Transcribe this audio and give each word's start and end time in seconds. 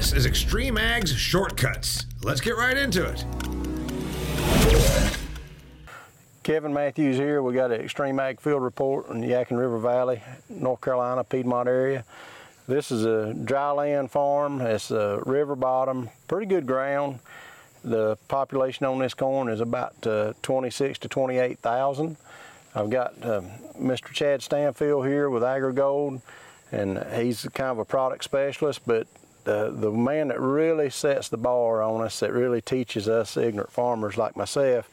This 0.00 0.14
is 0.14 0.26
XtremeAg's 0.26 1.12
Shortcuts. 1.12 2.06
Let's 2.22 2.40
get 2.40 2.56
right 2.56 2.74
into 2.74 3.04
it. 3.04 3.22
Kevin 6.42 6.72
Matthews 6.72 7.18
here. 7.18 7.42
We 7.42 7.52
got 7.52 7.70
an 7.70 7.82
Extreme 7.82 8.18
Ag 8.18 8.40
Field 8.40 8.62
Report 8.62 9.10
in 9.10 9.20
the 9.20 9.26
Yadkin 9.26 9.58
River 9.58 9.78
Valley, 9.78 10.22
North 10.48 10.80
Carolina, 10.80 11.22
Piedmont 11.22 11.68
area. 11.68 12.06
This 12.66 12.90
is 12.90 13.04
a 13.04 13.34
dry 13.34 13.72
land 13.72 14.10
farm. 14.10 14.62
It's 14.62 14.90
a 14.90 15.20
river 15.26 15.54
bottom, 15.54 16.08
pretty 16.28 16.46
good 16.46 16.66
ground. 16.66 17.18
The 17.84 18.16
population 18.26 18.86
on 18.86 19.00
this 19.00 19.12
corn 19.12 19.50
is 19.50 19.60
about 19.60 20.06
uh, 20.06 20.32
26 20.40 20.98
to 21.00 21.08
28,000. 21.08 22.16
I've 22.74 22.88
got 22.88 23.22
uh, 23.22 23.42
Mr. 23.78 24.06
Chad 24.14 24.40
Stanfield 24.40 25.06
here 25.06 25.28
with 25.28 25.42
AgriGold, 25.42 26.22
and 26.72 27.04
he's 27.22 27.42
kind 27.52 27.70
of 27.72 27.78
a 27.78 27.84
product 27.84 28.24
specialist, 28.24 28.80
but 28.86 29.06
the, 29.50 29.72
the 29.74 29.90
man 29.90 30.28
that 30.28 30.40
really 30.40 30.90
sets 30.90 31.28
the 31.28 31.36
bar 31.36 31.82
on 31.82 32.02
us, 32.02 32.20
that 32.20 32.32
really 32.32 32.60
teaches 32.60 33.08
us 33.08 33.36
ignorant 33.36 33.72
farmers 33.72 34.16
like 34.16 34.36
myself, 34.36 34.88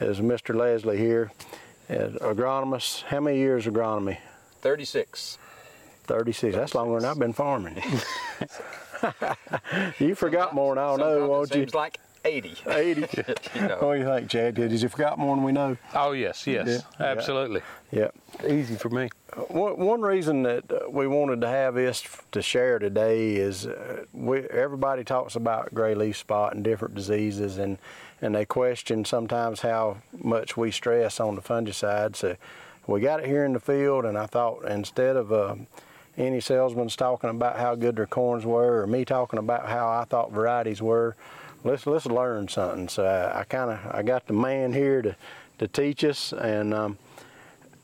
is 0.00 0.18
Mr. 0.18 0.56
Leslie 0.56 0.98
here, 0.98 1.30
an 1.88 2.14
agronomist. 2.20 3.04
How 3.04 3.20
many 3.20 3.38
years 3.38 3.66
agronomy? 3.66 4.18
36. 4.60 5.38
36. 6.04 6.56
That's 6.56 6.74
longer 6.74 6.98
than 6.98 7.08
I've 7.10 7.18
been 7.20 7.32
farming. 7.32 7.80
you 10.00 10.16
forgot 10.16 10.52
more 10.52 10.74
than 10.74 10.82
I 10.82 10.96
know, 10.96 10.98
Sometimes 10.98 11.28
won't 11.28 11.50
it 11.52 11.56
you? 11.56 11.62
seems 11.62 11.74
like 11.74 11.98
80. 12.24 12.56
80. 12.68 13.00
you 13.54 13.60
know. 13.68 13.76
What 13.80 13.94
do 13.94 14.00
you 14.00 14.04
think, 14.06 14.30
Chad? 14.30 14.54
Did 14.56 14.72
you 14.72 14.88
forgot 14.88 15.16
more 15.16 15.36
than 15.36 15.44
we 15.44 15.52
know? 15.52 15.76
Oh 15.94 16.10
yes, 16.10 16.44
yes, 16.46 16.66
Yeah. 16.98 17.06
absolutely. 17.06 17.60
Yeah. 17.92 18.08
Easy 18.48 18.74
for 18.74 18.88
me. 18.88 19.10
One, 19.34 20.02
reason 20.02 20.42
that 20.42 20.70
uh, 20.70 20.90
we 20.90 21.06
wanted 21.06 21.40
to 21.40 21.48
have 21.48 21.74
this 21.74 22.04
to 22.32 22.42
share 22.42 22.78
today 22.78 23.36
is 23.36 23.66
uh, 23.66 24.04
we, 24.12 24.40
everybody 24.40 25.04
talks 25.04 25.36
about 25.36 25.72
gray 25.72 25.94
leaf 25.94 26.18
spot 26.18 26.54
and 26.54 26.62
different 26.62 26.94
diseases, 26.94 27.56
and, 27.56 27.78
and 28.20 28.34
they 28.34 28.44
question 28.44 29.06
sometimes 29.06 29.60
how 29.60 29.96
much 30.12 30.58
we 30.58 30.70
stress 30.70 31.18
on 31.18 31.34
the 31.34 31.40
fungicide. 31.40 32.14
So 32.14 32.36
we 32.86 33.00
got 33.00 33.20
it 33.20 33.26
here 33.26 33.46
in 33.46 33.54
the 33.54 33.60
field, 33.60 34.04
and 34.04 34.18
I 34.18 34.26
thought 34.26 34.66
instead 34.66 35.16
of 35.16 35.32
uh, 35.32 35.54
any 36.18 36.40
salesman's 36.40 36.94
talking 36.94 37.30
about 37.30 37.58
how 37.58 37.74
good 37.74 37.96
their 37.96 38.06
corns 38.06 38.44
were, 38.44 38.82
or 38.82 38.86
me 38.86 39.06
talking 39.06 39.38
about 39.38 39.66
how 39.66 39.88
I 39.88 40.04
thought 40.04 40.30
varieties 40.30 40.82
were, 40.82 41.16
let's 41.64 41.86
let's 41.86 42.04
learn 42.04 42.48
something. 42.48 42.86
So 42.90 43.06
I, 43.06 43.40
I 43.40 43.44
kind 43.44 43.70
of 43.70 43.80
I 43.94 44.02
got 44.02 44.26
the 44.26 44.34
man 44.34 44.74
here 44.74 45.00
to 45.00 45.16
to 45.58 45.68
teach 45.68 46.04
us, 46.04 46.34
and 46.34 46.74
um, 46.74 46.98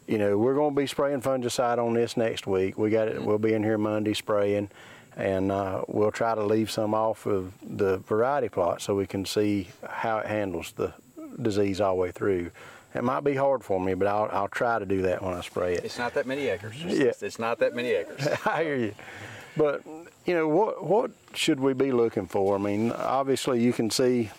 you 0.08 0.16
know, 0.16 0.38
we're 0.38 0.54
going 0.54 0.74
to 0.74 0.80
be 0.80 0.86
spraying 0.86 1.20
fungicide 1.20 1.78
on 1.78 1.92
this 1.92 2.16
next 2.16 2.46
week. 2.46 2.78
We 2.78 2.88
got 2.88 3.08
it. 3.08 3.22
We'll 3.22 3.38
be 3.38 3.52
in 3.52 3.62
here 3.62 3.76
Monday 3.76 4.14
spraying, 4.14 4.70
and 5.16 5.52
uh, 5.52 5.82
we'll 5.86 6.10
try 6.10 6.34
to 6.34 6.42
leave 6.42 6.70
some 6.70 6.94
off 6.94 7.26
of 7.26 7.52
the 7.62 7.98
variety 7.98 8.48
plot 8.48 8.80
so 8.80 8.94
we 8.94 9.06
can 9.06 9.26
see 9.26 9.68
how 9.86 10.18
it 10.18 10.26
handles 10.26 10.72
the 10.72 10.94
disease 11.40 11.80
all 11.80 11.94
the 11.94 12.00
way 12.00 12.10
through. 12.10 12.50
It 12.94 13.04
might 13.04 13.20
be 13.20 13.34
hard 13.34 13.62
for 13.62 13.78
me, 13.78 13.92
but 13.92 14.08
I'll, 14.08 14.30
I'll 14.32 14.48
try 14.48 14.78
to 14.78 14.86
do 14.86 15.02
that 15.02 15.22
when 15.22 15.34
I 15.34 15.42
spray 15.42 15.74
it. 15.74 15.84
It's 15.84 15.98
not 15.98 16.14
that 16.14 16.26
many 16.26 16.48
acres. 16.48 16.82
Yeah. 16.82 17.08
It's, 17.08 17.22
it's 17.22 17.38
not 17.38 17.58
that 17.58 17.74
many 17.74 17.90
acres. 17.90 18.26
I 18.46 18.64
hear 18.64 18.76
you. 18.76 18.94
But 19.58 19.82
you 20.24 20.32
know 20.32 20.48
what? 20.48 20.82
What 20.82 21.10
should 21.34 21.60
we 21.60 21.74
be 21.74 21.92
looking 21.92 22.26
for? 22.26 22.54
I 22.54 22.58
mean, 22.58 22.92
obviously 22.92 23.62
you 23.62 23.74
can 23.74 23.90
see 23.90 24.30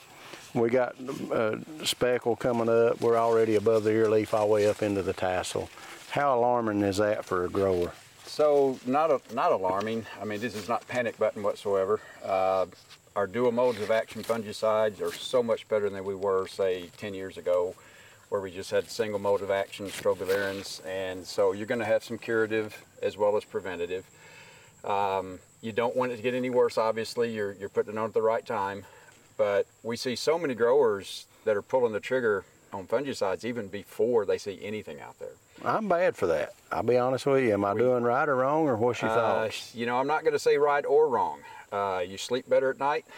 we 0.53 0.69
got 0.69 0.95
uh, 1.31 1.57
speckle 1.83 2.35
coming 2.35 2.69
up. 2.69 3.01
We're 3.01 3.17
already 3.17 3.55
above 3.55 3.83
the 3.83 3.91
ear 3.91 4.09
leaf 4.09 4.33
all 4.33 4.47
the 4.47 4.53
way 4.53 4.67
up 4.67 4.81
into 4.81 5.01
the 5.01 5.13
tassel. 5.13 5.69
How 6.11 6.37
alarming 6.37 6.81
is 6.81 6.97
that 6.97 7.25
for 7.25 7.45
a 7.45 7.49
grower? 7.49 7.91
So 8.25 8.79
not 8.85 9.11
a, 9.11 9.21
not 9.33 9.51
alarming. 9.51 10.05
I 10.21 10.25
mean, 10.25 10.39
this 10.39 10.55
is 10.55 10.69
not 10.69 10.87
panic 10.87 11.17
button 11.17 11.43
whatsoever. 11.43 11.99
Uh, 12.23 12.67
our 13.15 13.27
dual 13.27 13.51
modes 13.51 13.81
of 13.81 13.91
action 13.91 14.23
fungicides 14.23 15.01
are 15.01 15.11
so 15.11 15.43
much 15.43 15.67
better 15.67 15.89
than 15.89 16.03
we 16.05 16.15
were, 16.15 16.47
say, 16.47 16.89
10 16.97 17.13
years 17.13 17.37
ago, 17.37 17.75
where 18.29 18.39
we 18.39 18.51
just 18.51 18.71
had 18.71 18.89
single 18.89 19.19
mode 19.19 19.41
of 19.41 19.51
action, 19.51 19.87
strobilurins, 19.87 20.85
and 20.85 21.25
so 21.25 21.51
you're 21.51 21.65
going 21.65 21.79
to 21.79 21.85
have 21.85 22.03
some 22.03 22.17
curative 22.17 22.85
as 23.01 23.17
well 23.17 23.35
as 23.35 23.43
preventative. 23.43 24.05
Um, 24.85 25.39
you 25.61 25.71
don't 25.71 25.95
want 25.95 26.11
it 26.11 26.17
to 26.17 26.21
get 26.21 26.33
any 26.33 26.49
worse, 26.49 26.77
obviously. 26.77 27.33
You're, 27.33 27.53
you're 27.53 27.69
putting 27.69 27.93
it 27.93 27.97
on 27.97 28.05
at 28.05 28.13
the 28.13 28.21
right 28.21 28.45
time. 28.45 28.85
But 29.39 29.67
we 29.83 29.95
see 29.95 30.17
so 30.17 30.37
many 30.37 30.53
growers 30.53 31.25
that 31.45 31.55
are 31.55 31.61
pulling 31.61 31.93
the 31.93 32.01
trigger 32.01 32.43
on 32.73 32.85
fungicides 32.87 33.45
even 33.45 33.69
before 33.69 34.25
they 34.25 34.37
see 34.37 34.59
anything 34.61 34.99
out 34.99 35.17
there. 35.17 35.31
I'm 35.63 35.87
bad 35.87 36.17
for 36.17 36.27
that. 36.27 36.53
I'll 36.73 36.83
be 36.83 36.97
honest 36.97 37.25
with 37.25 37.43
you. 37.45 37.53
Am 37.53 37.63
I 37.63 37.73
doing 37.73 38.03
right 38.03 38.27
or 38.27 38.35
wrong, 38.35 38.67
or 38.67 38.75
what's 38.75 39.01
your 39.01 39.11
Uh, 39.11 39.15
thoughts? 39.15 39.73
you 39.73 39.85
know, 39.85 39.97
I'm 39.97 40.07
not 40.07 40.23
going 40.23 40.33
to 40.33 40.39
say 40.39 40.57
right 40.57 40.85
or 40.85 41.07
wrong. 41.07 41.39
Uh, 41.71 42.03
you 42.05 42.17
sleep 42.17 42.49
better 42.49 42.69
at 42.69 42.79
night. 42.79 43.05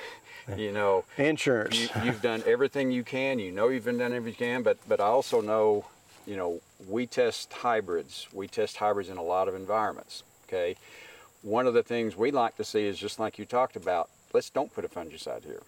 You 0.58 0.72
know, 0.72 1.06
Insurance. 1.18 1.80
you, 1.80 1.88
you've 2.04 2.22
done 2.24 2.42
everything 2.48 2.92
you 2.92 3.04
can. 3.04 3.38
You 3.38 3.52
know 3.52 3.70
you've 3.70 3.86
been 3.86 4.00
done 4.00 4.12
everything 4.12 4.48
you 4.50 4.54
can. 4.56 4.64
But 4.64 4.78
but 4.90 5.00
I 5.00 5.06
also 5.06 5.40
know, 5.40 5.86
you 6.26 6.36
know, 6.36 6.60
we 6.90 7.06
test 7.06 7.54
hybrids. 7.54 8.28
We 8.34 8.48
test 8.48 8.78
hybrids 8.78 9.08
in 9.10 9.18
a 9.18 9.24
lot 9.24 9.48
of 9.48 9.54
environments. 9.54 10.24
Okay. 10.48 10.78
One 11.44 11.68
of 11.68 11.76
the 11.76 11.84
things 11.84 12.18
we 12.18 12.32
like 12.32 12.58
to 12.58 12.64
see 12.64 12.86
is 12.88 12.98
just 12.98 13.20
like 13.20 13.38
you 13.38 13.46
talked 13.46 13.76
about. 13.76 14.10
Let's 14.34 14.50
don't 14.50 14.74
put 14.74 14.84
a 14.84 14.90
fungicide 14.90 15.44
here. 15.46 15.62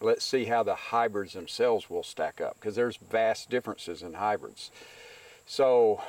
Let's 0.00 0.24
see 0.24 0.44
how 0.44 0.62
the 0.62 0.74
hybrids 0.74 1.32
themselves 1.32 1.88
will 1.88 2.02
stack 2.02 2.40
up 2.40 2.56
because 2.60 2.74
there's 2.74 2.96
vast 2.96 3.48
differences 3.48 4.02
in 4.02 4.14
hybrids. 4.14 4.70
So, 5.46 6.02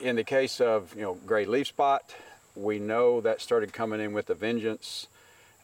in 0.00 0.16
the 0.16 0.24
case 0.24 0.60
of 0.60 0.94
you 0.96 1.02
know 1.02 1.14
gray 1.26 1.44
leaf 1.44 1.68
spot, 1.68 2.14
we 2.56 2.78
know 2.78 3.20
that 3.20 3.40
started 3.40 3.72
coming 3.72 4.00
in 4.00 4.12
with 4.12 4.28
a 4.30 4.34
vengeance. 4.34 5.06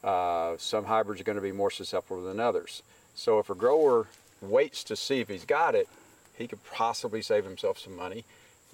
Uh, 0.03 0.55
some 0.59 0.85
hybrids 0.85 1.21
are 1.21 1.25
going 1.25 1.37
to 1.37 1.43
be 1.43 1.53
more 1.53 1.71
susceptible 1.71 2.23
than 2.23 2.39
others. 2.39 2.83
So 3.15 3.39
if 3.39 3.49
a 3.51 3.55
grower 3.55 4.07
waits 4.41 4.85
to 4.85 4.97
see 4.97 5.21
if 5.21 5.29
he's 5.29 5.45
got 5.45 5.75
it, 5.75 5.89
he 6.37 6.47
could 6.47 6.63
possibly 6.65 7.23
save 7.23 7.45
himself 7.45 7.79
some 7.79 7.97
money, 7.97 8.25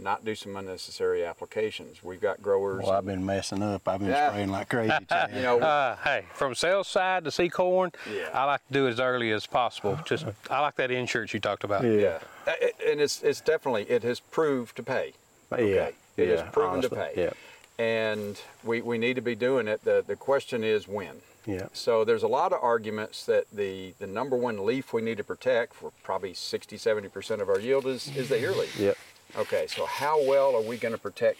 not 0.00 0.24
do 0.24 0.34
some 0.34 0.56
unnecessary 0.56 1.24
applications. 1.24 2.02
We've 2.02 2.20
got 2.20 2.42
growers. 2.42 2.84
well, 2.84 2.92
I've 2.92 3.04
been 3.06 3.24
messing 3.24 3.62
up. 3.62 3.86
I've 3.86 4.00
been 4.00 4.08
Yeah. 4.08 4.30
spraying 4.30 4.50
like 4.50 4.68
crazy. 4.68 4.92
You 5.34 5.42
know, 5.42 5.60
Uh, 5.60 5.96
hey, 5.96 6.24
from 6.34 6.54
sales 6.54 6.88
side 6.88 7.24
to 7.24 7.30
see 7.30 7.48
corn, 7.48 7.92
Yeah. 8.10 8.28
I 8.32 8.44
like 8.44 8.66
to 8.68 8.72
do 8.72 8.86
it 8.86 8.90
as 8.92 9.00
early 9.00 9.30
as 9.32 9.46
possible. 9.46 9.98
Just 10.04 10.26
I 10.50 10.60
like 10.60 10.76
that 10.76 10.90
insurance 10.90 11.32
you 11.34 11.40
talked 11.40 11.64
about. 11.64 11.84
Yeah. 11.84 12.18
yeah, 12.46 12.54
and 12.86 13.00
it's 13.00 13.22
it's 13.22 13.40
definitely 13.40 13.84
it 13.84 14.02
has 14.02 14.20
proved 14.20 14.76
to 14.76 14.82
pay. 14.82 15.12
yeah, 15.50 15.56
Okay. 15.56 15.92
It 16.16 16.28
yeah, 16.28 16.36
has 16.42 16.52
proven 16.52 16.70
honestly, 16.78 16.90
to 16.90 16.96
pay. 16.96 17.12
Yeah, 17.22 17.30
And 17.78 18.40
we, 18.64 18.80
we 18.82 18.98
need 18.98 19.14
to 19.16 19.22
be 19.22 19.34
doing 19.34 19.68
it. 19.68 19.84
The 19.84 20.02
the 20.06 20.16
question 20.16 20.64
is 20.64 20.86
when. 20.88 21.22
yeah. 21.46 21.68
So 21.72 22.04
there's 22.04 22.22
a 22.22 22.28
lot 22.28 22.52
of 22.52 22.62
arguments 22.62 23.24
that 23.26 23.44
the, 23.52 23.94
the 23.98 24.06
number 24.06 24.36
one 24.36 24.66
leaf 24.66 24.92
we 24.92 25.00
need 25.02 25.16
to 25.16 25.24
protect 25.24 25.72
for 25.74 25.90
probably 26.02 26.34
60, 26.34 26.76
70% 26.76 27.40
of 27.40 27.48
our 27.48 27.58
yield 27.58 27.86
is, 27.86 28.14
is 28.14 28.28
the 28.28 28.38
ear 28.38 28.52
leaf. 28.52 28.78
Yep. 28.78 28.98
Okay, 29.36 29.68
so 29.68 29.86
how 29.86 30.22
well 30.24 30.56
are 30.56 30.62
we 30.62 30.76
going 30.76 30.94
to 30.94 31.00
protect 31.00 31.38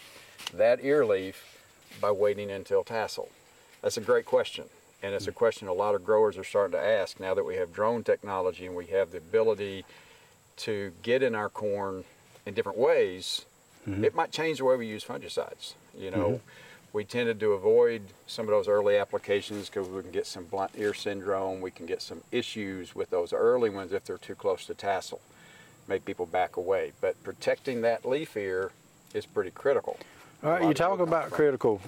that 0.53 0.83
ear 0.83 1.05
leaf 1.05 1.59
by 1.99 2.09
waiting 2.09 2.49
until 2.49 2.83
tassel? 2.83 3.29
That's 3.81 3.97
a 3.97 4.01
great 4.01 4.25
question. 4.25 4.65
And 5.03 5.13
it's 5.13 5.27
a 5.27 5.31
question 5.31 5.67
a 5.67 5.73
lot 5.73 5.95
of 5.95 6.05
growers 6.05 6.37
are 6.37 6.43
starting 6.43 6.71
to 6.73 6.83
ask 6.83 7.19
now 7.19 7.33
that 7.33 7.43
we 7.43 7.55
have 7.55 7.73
drone 7.73 8.03
technology 8.03 8.65
and 8.65 8.75
we 8.75 8.85
have 8.87 9.11
the 9.11 9.17
ability 9.17 9.83
to 10.57 10.93
get 11.01 11.21
in 11.21 11.35
our 11.35 11.49
corn 11.49 12.03
in 12.45 12.53
different 12.53 12.77
ways. 12.77 13.45
Mm-hmm. 13.87 14.05
It 14.05 14.15
might 14.15 14.31
change 14.31 14.59
the 14.59 14.65
way 14.65 14.77
we 14.77 14.87
use 14.87 15.03
fungicides. 15.03 15.73
You 15.97 16.11
know, 16.11 16.17
mm-hmm. 16.17 16.47
we 16.93 17.03
tended 17.03 17.39
to 17.41 17.53
avoid 17.53 18.03
some 18.25 18.45
of 18.45 18.51
those 18.51 18.67
early 18.67 18.95
applications 18.95 19.67
because 19.69 19.89
we 19.89 20.01
can 20.01 20.11
get 20.11 20.27
some 20.27 20.45
blunt 20.45 20.71
ear 20.77 20.93
syndrome. 20.93 21.59
We 21.59 21.71
can 21.71 21.87
get 21.87 22.01
some 22.01 22.21
issues 22.31 22.95
with 22.95 23.09
those 23.09 23.33
early 23.33 23.69
ones 23.69 23.91
if 23.91 24.05
they're 24.05 24.17
too 24.17 24.35
close 24.35 24.65
to 24.67 24.75
tassel 24.75 25.19
make 25.91 26.05
people 26.05 26.25
back 26.25 26.55
away. 26.55 26.93
But 27.01 27.21
protecting 27.23 27.81
that 27.81 28.05
leaf 28.05 28.37
ear 28.37 28.71
is 29.13 29.25
pretty 29.25 29.51
critical. 29.51 29.97
All 30.43 30.51
right, 30.51 30.63
you 30.63 30.73
talk 30.73 30.99
about 30.99 31.29
critical. 31.31 31.81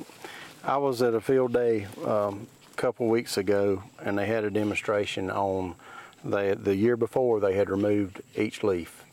I 0.64 0.78
was 0.78 1.02
at 1.02 1.14
a 1.14 1.22
field 1.22 1.54
day 1.54 1.88
um, 2.06 2.48
a 2.72 2.76
couple 2.76 3.08
weeks 3.08 3.38
ago, 3.38 3.82
and 4.04 4.18
they 4.18 4.26
had 4.26 4.44
a 4.44 4.52
demonstration 4.52 5.32
on 5.32 5.76
they, 6.24 6.54
the 6.54 6.76
year 6.76 6.98
before 6.98 7.40
they 7.40 7.54
had 7.56 7.70
removed 7.70 8.22
each 8.36 8.62
leaf. 8.62 9.04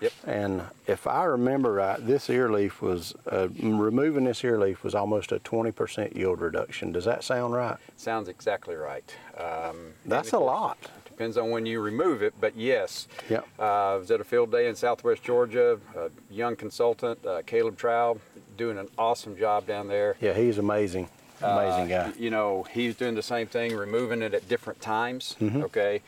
Yep. 0.00 0.12
And 0.26 0.62
if 0.86 1.06
I 1.06 1.24
remember 1.24 1.72
right, 1.72 2.04
this 2.04 2.30
ear 2.30 2.50
leaf 2.50 2.80
was 2.80 3.14
uh, 3.30 3.48
removing 3.60 4.24
this 4.24 4.44
ear 4.44 4.58
leaf 4.58 4.84
was 4.84 4.94
almost 4.94 5.32
a 5.32 5.40
20% 5.40 6.14
yield 6.14 6.40
reduction. 6.40 6.92
Does 6.92 7.04
that 7.04 7.24
sound 7.24 7.52
right? 7.52 7.76
Sounds 7.96 8.28
exactly 8.28 8.76
right. 8.76 9.12
Um, 9.36 9.76
That's 10.06 10.32
a 10.32 10.38
lot. 10.38 10.78
Depends 11.18 11.36
on 11.36 11.50
when 11.50 11.66
you 11.66 11.80
remove 11.80 12.22
it, 12.22 12.32
but 12.40 12.54
yes. 12.56 13.08
Yep. 13.28 13.44
Uh, 13.58 13.62
I 13.64 13.96
was 13.96 14.08
at 14.12 14.20
a 14.20 14.24
field 14.24 14.52
day 14.52 14.68
in 14.68 14.76
Southwest 14.76 15.20
Georgia. 15.24 15.80
A 15.96 16.10
young 16.30 16.54
consultant, 16.54 17.18
uh, 17.26 17.42
Caleb 17.44 17.76
Trow, 17.76 18.20
doing 18.56 18.78
an 18.78 18.86
awesome 18.96 19.36
job 19.36 19.66
down 19.66 19.88
there. 19.88 20.14
Yeah, 20.20 20.32
he's 20.34 20.58
amazing, 20.58 21.08
amazing 21.42 21.92
Uh, 21.92 22.10
guy. 22.10 22.12
You 22.20 22.30
know, 22.30 22.64
he's 22.70 22.94
doing 22.94 23.16
the 23.16 23.22
same 23.24 23.48
thing, 23.48 23.74
removing 23.76 24.22
it 24.22 24.32
at 24.32 24.48
different 24.48 24.80
times. 24.80 25.34
Mm-hmm. 25.40 25.62
Okay, 25.64 26.02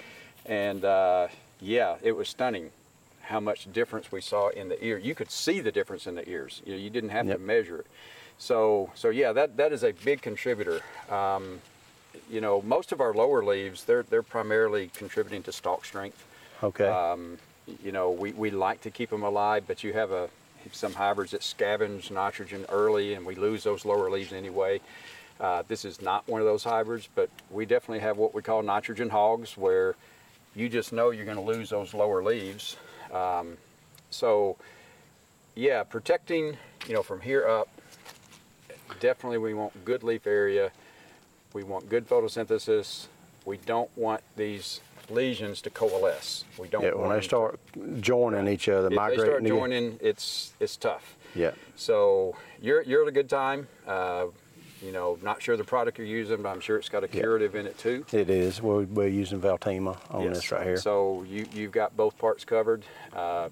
and 0.47 0.85
uh, 0.85 1.27
yeah, 1.61 1.97
it 2.03 2.13
was 2.13 2.29
stunning 2.29 2.71
how 3.23 3.41
much 3.41 3.67
difference 3.73 4.13
we 4.13 4.21
saw 4.21 4.51
in 4.51 4.69
the 4.69 4.79
ear. 4.85 4.97
You 4.97 5.17
could 5.17 5.33
see 5.33 5.59
the 5.59 5.73
difference 5.73 6.07
in 6.07 6.15
the 6.15 6.29
ears. 6.31 6.63
You 6.65 6.75
know, 6.75 6.79
you 6.79 6.89
didn't 6.89 7.11
have 7.11 7.27
Yep. 7.27 7.37
to 7.39 7.43
measure 7.43 7.79
it. 7.81 7.87
So, 8.39 8.93
so 8.95 9.09
yeah, 9.11 9.33
that 9.33 9.57
that 9.57 9.73
is 9.73 9.83
a 9.83 9.91
big 10.05 10.23
contributor. 10.23 10.83
Um, 11.11 11.61
you 12.31 12.41
know, 12.41 12.63
most 12.63 12.93
of 12.93 13.01
our 13.01 13.15
lower 13.15 13.45
leaves, 13.45 13.85
they're 13.85 14.05
they're 14.05 14.23
primarily 14.23 14.91
contributing 14.95 15.43
to 15.45 15.53
stalk 15.53 15.85
strength. 15.85 16.25
Okay. 16.63 16.87
Um, 16.87 17.39
you 17.83 17.93
know, 17.93 18.11
we, 18.11 18.33
we 18.33 18.51
like 18.51 18.81
to 18.83 18.91
keep 18.91 19.11
them 19.11 19.23
alive, 19.23 19.65
but 19.67 19.85
you 19.85 19.93
have 19.93 20.11
a 20.11 20.29
some 20.73 20.93
hybrids 20.93 21.31
that 21.31 21.41
scavenge 21.41 22.11
nitrogen 22.11 22.67
early, 22.69 23.15
and 23.15 23.25
we 23.25 23.35
lose 23.35 23.65
those 23.65 23.85
lower 23.85 24.11
leaves 24.11 24.33
anyway. 24.33 24.81
Uh, 25.41 25.63
this 25.69 25.85
is 25.85 26.03
not 26.03 26.27
one 26.29 26.41
of 26.41 26.47
those 26.47 26.63
hybrids, 26.63 27.09
but 27.15 27.31
we 27.51 27.65
definitely 27.65 28.01
have 28.01 28.19
what 28.19 28.35
we 28.35 28.43
call 28.43 28.63
nitrogen 28.63 29.09
hogs, 29.09 29.57
where 29.57 29.95
you 30.55 30.69
just 30.69 30.93
know 30.93 31.11
you're 31.11 31.25
going 31.25 31.37
to 31.37 31.43
lose 31.43 31.71
those 31.71 31.95
lower 31.95 32.23
leaves. 32.23 32.77
Um, 33.13 33.57
so, 34.11 34.57
yeah, 35.55 35.83
protecting, 35.83 36.57
you 36.87 36.95
know, 36.95 37.03
from 37.03 37.21
here 37.21 37.47
up, 37.47 37.69
definitely 39.01 39.39
we 39.39 39.55
want 39.55 39.85
good 39.85 40.03
leaf 40.03 40.27
area. 40.27 40.71
We 41.53 41.63
want 41.65 41.89
good 41.89 42.09
photosynthesis. 42.09 43.07
We 43.45 43.57
don't 43.59 43.91
want 43.97 44.23
these 44.37 44.81
lesions 45.09 45.61
to 45.63 45.71
coalesce. 45.71 46.45
We 46.59 46.69
don't 46.69 46.83
yeah, 46.85 46.93
when 46.95 47.11
they 47.11 47.21
start 47.21 47.59
joining 48.01 48.47
each 48.47 48.69
other, 48.69 48.87
if 48.87 48.91
they 48.97 49.17
start 49.17 49.45
joining, 49.45 49.99
it's 50.01 50.53
it's 50.61 50.77
tough. 50.77 51.17
Yeah. 51.35 51.53
So 51.77 52.37
you're 52.61 52.83
you're 52.83 53.03
at 53.03 53.09
a 53.09 53.13
good 53.13 53.29
time. 53.29 53.67
Uh, 53.87 54.27
you 54.83 54.93
know, 54.93 55.19
not 55.23 55.43
sure 55.43 55.57
the 55.59 55.65
product 55.65 55.99
you're 55.99 56.07
using, 56.07 56.41
but 56.43 56.49
I'm 56.49 56.61
sure 56.61 56.79
it's 56.79 56.89
got 56.89 57.05
a 57.05 57.07
Yeah. 57.09 57.21
curative 57.21 57.55
in 57.55 57.67
it 57.67 57.77
too. 57.79 58.07
It 58.13 58.31
is. 58.31 58.63
We're, 58.63 58.85
we're 58.85 59.09
using 59.09 59.39
Veltyma 59.41 59.99
on 60.11 60.25
Yes. 60.25 60.37
this 60.37 60.53
right 60.53 60.65
here. 60.67 60.77
So 60.79 61.25
you 61.29 61.47
you've 61.53 61.73
got 61.73 61.97
both 61.97 62.17
parts 62.17 62.45
covered. 62.45 62.85
Uh, 63.13 63.49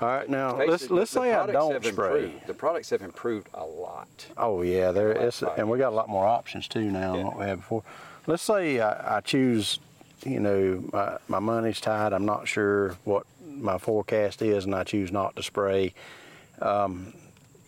All 0.00 0.08
right, 0.08 0.28
now 0.28 0.56
let's 0.56 0.88
let's 0.90 1.10
say 1.10 1.32
I 1.34 1.46
don't 1.46 1.84
spray. 1.84 2.24
improved. 2.24 2.46
The 2.46 2.54
products 2.54 2.88
have 2.90 3.02
improved 3.02 3.48
a 3.52 3.64
lot. 3.64 4.08
Oh 4.38 4.62
yeah, 4.62 4.92
there 4.92 5.12
About 5.12 5.58
and 5.58 5.68
we 5.68 5.76
got 5.78 5.92
a 5.92 5.96
lot 5.96 6.08
more 6.08 6.26
options 6.26 6.66
too 6.68 6.90
now 6.90 7.10
Yeah. 7.12 7.16
than 7.18 7.26
what 7.26 7.38
we 7.38 7.44
had 7.44 7.56
before. 7.56 7.82
Let's 8.26 8.42
say 8.42 8.80
I, 8.80 9.18
I 9.18 9.20
choose, 9.20 9.78
you 10.24 10.40
know, 10.40 10.82
my, 10.92 11.18
my 11.28 11.38
money's 11.38 11.80
tight. 11.80 12.12
I'm 12.14 12.24
not 12.24 12.48
sure 12.48 12.96
what 13.04 13.26
my 13.46 13.76
forecast 13.76 14.40
is, 14.40 14.64
and 14.64 14.74
I 14.74 14.84
choose 14.84 15.12
not 15.12 15.36
to 15.36 15.42
spray. 15.42 15.92
Um, 16.62 17.12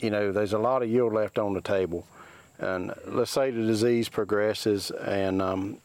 you 0.00 0.08
know, 0.10 0.32
there's 0.32 0.52
a 0.54 0.58
lot 0.58 0.82
of 0.82 0.88
yield 0.88 1.12
left 1.12 1.38
on 1.38 1.52
the 1.52 1.60
table, 1.60 2.06
and 2.58 2.94
let's 3.06 3.30
say 3.30 3.50
the 3.50 3.62
disease 3.66 4.08
progresses, 4.08 4.90
and 4.90 5.42
um, 5.42 5.78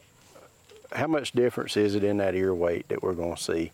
how 0.94 1.08
much 1.08 1.34
difference 1.34 1.76
is 1.76 1.94
it 1.96 2.04
in 2.06 2.18
that 2.18 2.36
ear 2.36 2.54
weight 2.56 2.88
that 2.88 3.04
we're 3.04 3.14
going 3.14 3.36
to 3.36 3.42
see? 3.44 3.72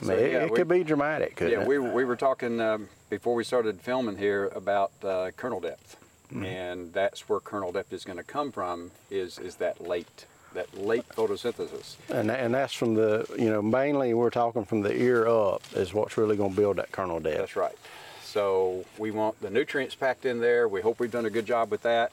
I 0.00 0.04
mean, 0.04 0.06
So, 0.18 0.24
it, 0.24 0.32
yeah, 0.32 0.38
it 0.44 0.50
we- 0.50 0.56
could 0.56 0.68
be 0.68 0.84
dramatic, 0.84 1.38
Yeah, 1.40 1.60
it? 1.62 1.66
we 1.66 1.78
were, 1.78 1.90
we 1.90 2.04
were 2.04 2.16
talking 2.16 2.60
um, 2.60 2.88
before 3.10 3.34
we 3.34 3.44
started 3.44 3.80
filming 3.80 4.16
here 4.16 4.46
about 4.54 4.92
uh, 5.04 5.30
kernel 5.36 5.60
depth, 5.60 5.96
Mm-hmm. 6.32 6.44
and 6.46 6.92
that's 6.94 7.28
where 7.28 7.40
kernel 7.40 7.72
depth 7.72 7.92
is 7.92 8.04
going 8.04 8.16
to 8.16 8.24
come 8.24 8.52
from. 8.52 8.90
Is 9.10 9.38
is 9.38 9.56
that 9.56 9.82
late, 9.86 10.24
that 10.54 10.72
late 10.78 11.06
photosynthesis? 11.10 11.96
And, 12.08 12.30
and 12.30 12.54
that's 12.54 12.72
from 12.72 12.94
the, 12.94 13.26
you 13.38 13.50
know, 13.50 13.60
mainly 13.60 14.14
we're 14.14 14.30
talking 14.30 14.64
from 14.64 14.80
the 14.80 14.94
ear 14.96 15.26
up 15.28 15.60
is 15.76 15.92
what's 15.92 16.16
really 16.16 16.38
going 16.38 16.52
to 16.52 16.56
build 16.56 16.76
that 16.76 16.90
kernel 16.90 17.20
depth. 17.20 17.36
That's 17.36 17.54
right. 17.54 17.76
So 18.22 18.86
we 18.96 19.10
want 19.10 19.42
the 19.42 19.50
nutrients 19.50 19.94
packed 19.94 20.24
in 20.24 20.40
there. 20.40 20.68
We 20.68 20.80
hope 20.80 21.00
we've 21.00 21.10
done 21.10 21.26
a 21.26 21.30
good 21.30 21.44
job 21.44 21.70
with 21.70 21.82
that. 21.82 22.12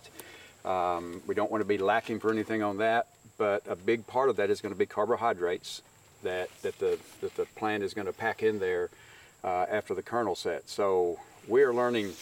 Um, 0.65 1.21
we 1.25 1.33
don't 1.33 1.49
want 1.49 1.61
to 1.61 1.67
be 1.67 1.77
lacking 1.77 2.19
for 2.19 2.29
anything 2.29 2.61
on 2.61 2.75
that, 2.79 3.07
but 3.37 3.63
a 3.69 3.75
big 3.77 4.05
part 4.05 4.27
of 4.29 4.35
that 4.35 4.49
is 4.49 4.59
going 4.59 4.73
to 4.73 4.77
be 4.77 4.85
carbohydrates 4.85 5.81
that, 6.23 6.49
that, 6.61 6.79
the, 6.79 6.99
that 7.21 7.35
the 7.35 7.45
plant 7.45 7.83
is 7.83 7.93
going 7.93 8.07
to 8.07 8.13
pack 8.13 8.43
in 8.43 8.59
there 8.59 8.89
uh, 9.43 9.65
after 9.69 9.93
the 9.93 10.01
kernel 10.01 10.35
set. 10.35 10.69
So 10.69 11.19
we're 11.47 11.73
learning 11.73 12.13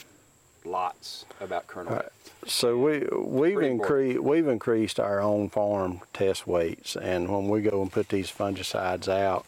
lots 0.66 1.26
about 1.40 1.68
kernel 1.68 1.96
depth. 1.96 2.32
So 2.46 2.78
we 2.78 3.00
we've 3.18 3.62
increased 3.62 4.20
we've 4.20 4.48
increased 4.48 5.00
our 5.00 5.20
own 5.20 5.50
farm 5.50 6.02
test 6.14 6.48
weights, 6.48 6.96
and 6.96 7.30
when 7.30 7.50
we 7.50 7.62
go 7.62 7.82
and 7.82 7.92
put 7.92 8.10
these 8.10 8.32
fungicides 8.32 9.08
out, 9.08 9.46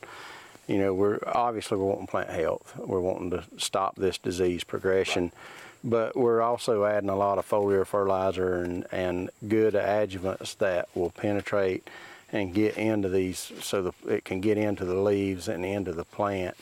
you 0.68 0.78
know, 0.78 0.94
we're 0.94 1.20
obviously 1.26 1.78
we're 1.78 1.86
wanting 1.86 2.08
plant 2.08 2.30
health. 2.30 2.74
We're 2.78 3.00
wanting 3.00 3.32
to 3.32 3.44
stop 3.58 3.96
this 3.96 4.18
disease 4.18 4.64
progression, 4.64 5.32
but 5.84 6.16
we're 6.16 6.42
also 6.42 6.86
adding 6.86 7.10
a 7.10 7.16
lot 7.16 7.38
of 7.38 7.48
foliar 7.48 7.86
fertilizer 7.86 8.56
and 8.56 8.86
and 8.92 9.30
good 9.48 9.76
adjuvants 9.76 10.58
that 10.58 10.90
will 10.96 11.12
penetrate 11.12 11.88
and 12.32 12.54
get 12.54 12.78
into 12.78 13.10
these 13.10 13.52
so 13.62 13.82
that 13.82 13.94
it 14.08 14.26
can 14.26 14.42
get 14.42 14.58
into 14.58 14.86
the 14.86 14.96
leaves 14.96 15.48
and 15.48 15.66
into 15.66 15.92
the 15.92 16.06
plant. 16.06 16.56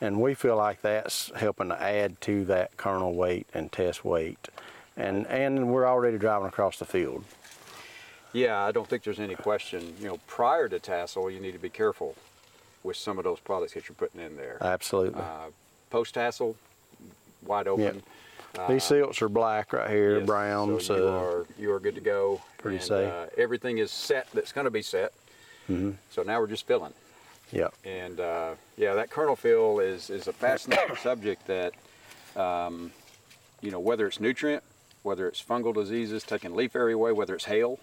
And 0.00 0.20
we 0.20 0.34
feel 0.34 0.56
like 0.56 0.82
that's 0.82 1.30
helping 1.36 1.68
to 1.68 1.80
add 1.80 2.20
to 2.22 2.44
that 2.46 2.76
kernel 2.76 3.14
weight 3.14 3.46
and 3.54 3.70
test 3.70 4.04
weight. 4.04 4.48
And 4.96 5.26
and 5.26 5.68
we're 5.68 5.86
already 5.86 6.18
driving 6.18 6.48
across 6.48 6.78
the 6.78 6.84
field. 6.84 7.24
Yeah, 8.32 8.58
I 8.64 8.72
don't 8.72 8.88
think 8.88 9.04
there's 9.04 9.20
any 9.20 9.36
question. 9.36 9.94
You 10.00 10.08
know, 10.08 10.20
prior 10.26 10.68
to 10.68 10.80
tassel, 10.80 11.30
you 11.30 11.40
need 11.40 11.52
to 11.52 11.58
be 11.58 11.68
careful 11.68 12.16
with 12.82 12.96
some 12.96 13.16
of 13.18 13.24
those 13.24 13.38
products 13.40 13.74
that 13.74 13.88
you're 13.88 13.94
putting 13.94 14.20
in 14.20 14.36
there. 14.36 14.58
Absolutely. 14.60 15.20
Uh, 15.20 15.50
Post 15.90 16.14
tassel, 16.14 16.56
wide 17.46 17.68
open. 17.68 18.02
Uh, 18.58 18.68
These 18.68 18.84
silts 18.84 19.20
are 19.22 19.28
black 19.28 19.72
right 19.72 19.90
here, 19.90 20.18
yes, 20.18 20.26
brown. 20.26 20.80
So 20.80 20.96
you 20.96 21.08
are 21.08 21.46
you 21.58 21.72
are 21.72 21.80
good 21.80 21.94
to 21.96 22.00
go. 22.00 22.40
Pretty 22.58 22.76
and, 22.76 22.84
safe. 22.84 23.12
Uh, 23.12 23.26
everything 23.36 23.78
is 23.78 23.90
set. 23.90 24.30
That's 24.32 24.52
going 24.52 24.64
to 24.66 24.70
be 24.70 24.82
set. 24.82 25.12
Mm-hmm. 25.68 25.92
So 26.10 26.22
now 26.22 26.40
we're 26.40 26.46
just 26.46 26.66
filling. 26.66 26.92
yeah. 27.50 27.68
And 27.84 28.20
uh, 28.20 28.54
yeah, 28.76 28.94
that 28.94 29.10
kernel 29.10 29.36
fill 29.36 29.80
is 29.80 30.10
is 30.10 30.28
a 30.28 30.32
fascinating 30.32 30.96
subject. 31.02 31.46
That 31.46 31.74
um, 32.36 32.92
you 33.60 33.70
know, 33.70 33.80
whether 33.80 34.06
it's 34.06 34.20
nutrient, 34.20 34.62
whether 35.02 35.26
it's 35.26 35.42
fungal 35.42 35.74
diseases 35.74 36.22
taking 36.22 36.54
leaf 36.54 36.76
area 36.76 36.94
away, 36.94 37.12
whether 37.12 37.34
it's 37.34 37.46
hail, 37.46 37.80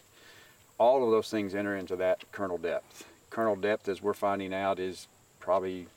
all 0.77 1.03
of 1.03 1.11
those 1.11 1.29
things 1.29 1.53
enter 1.53 1.75
into 1.75 1.95
that 1.97 2.31
kernel 2.31 2.57
depth. 2.57 3.05
Kernel 3.29 3.55
depth, 3.55 3.87
as 3.89 4.01
we're 4.01 4.13
finding 4.13 4.53
out, 4.53 4.79
is 4.79 5.07
probably 5.39 5.87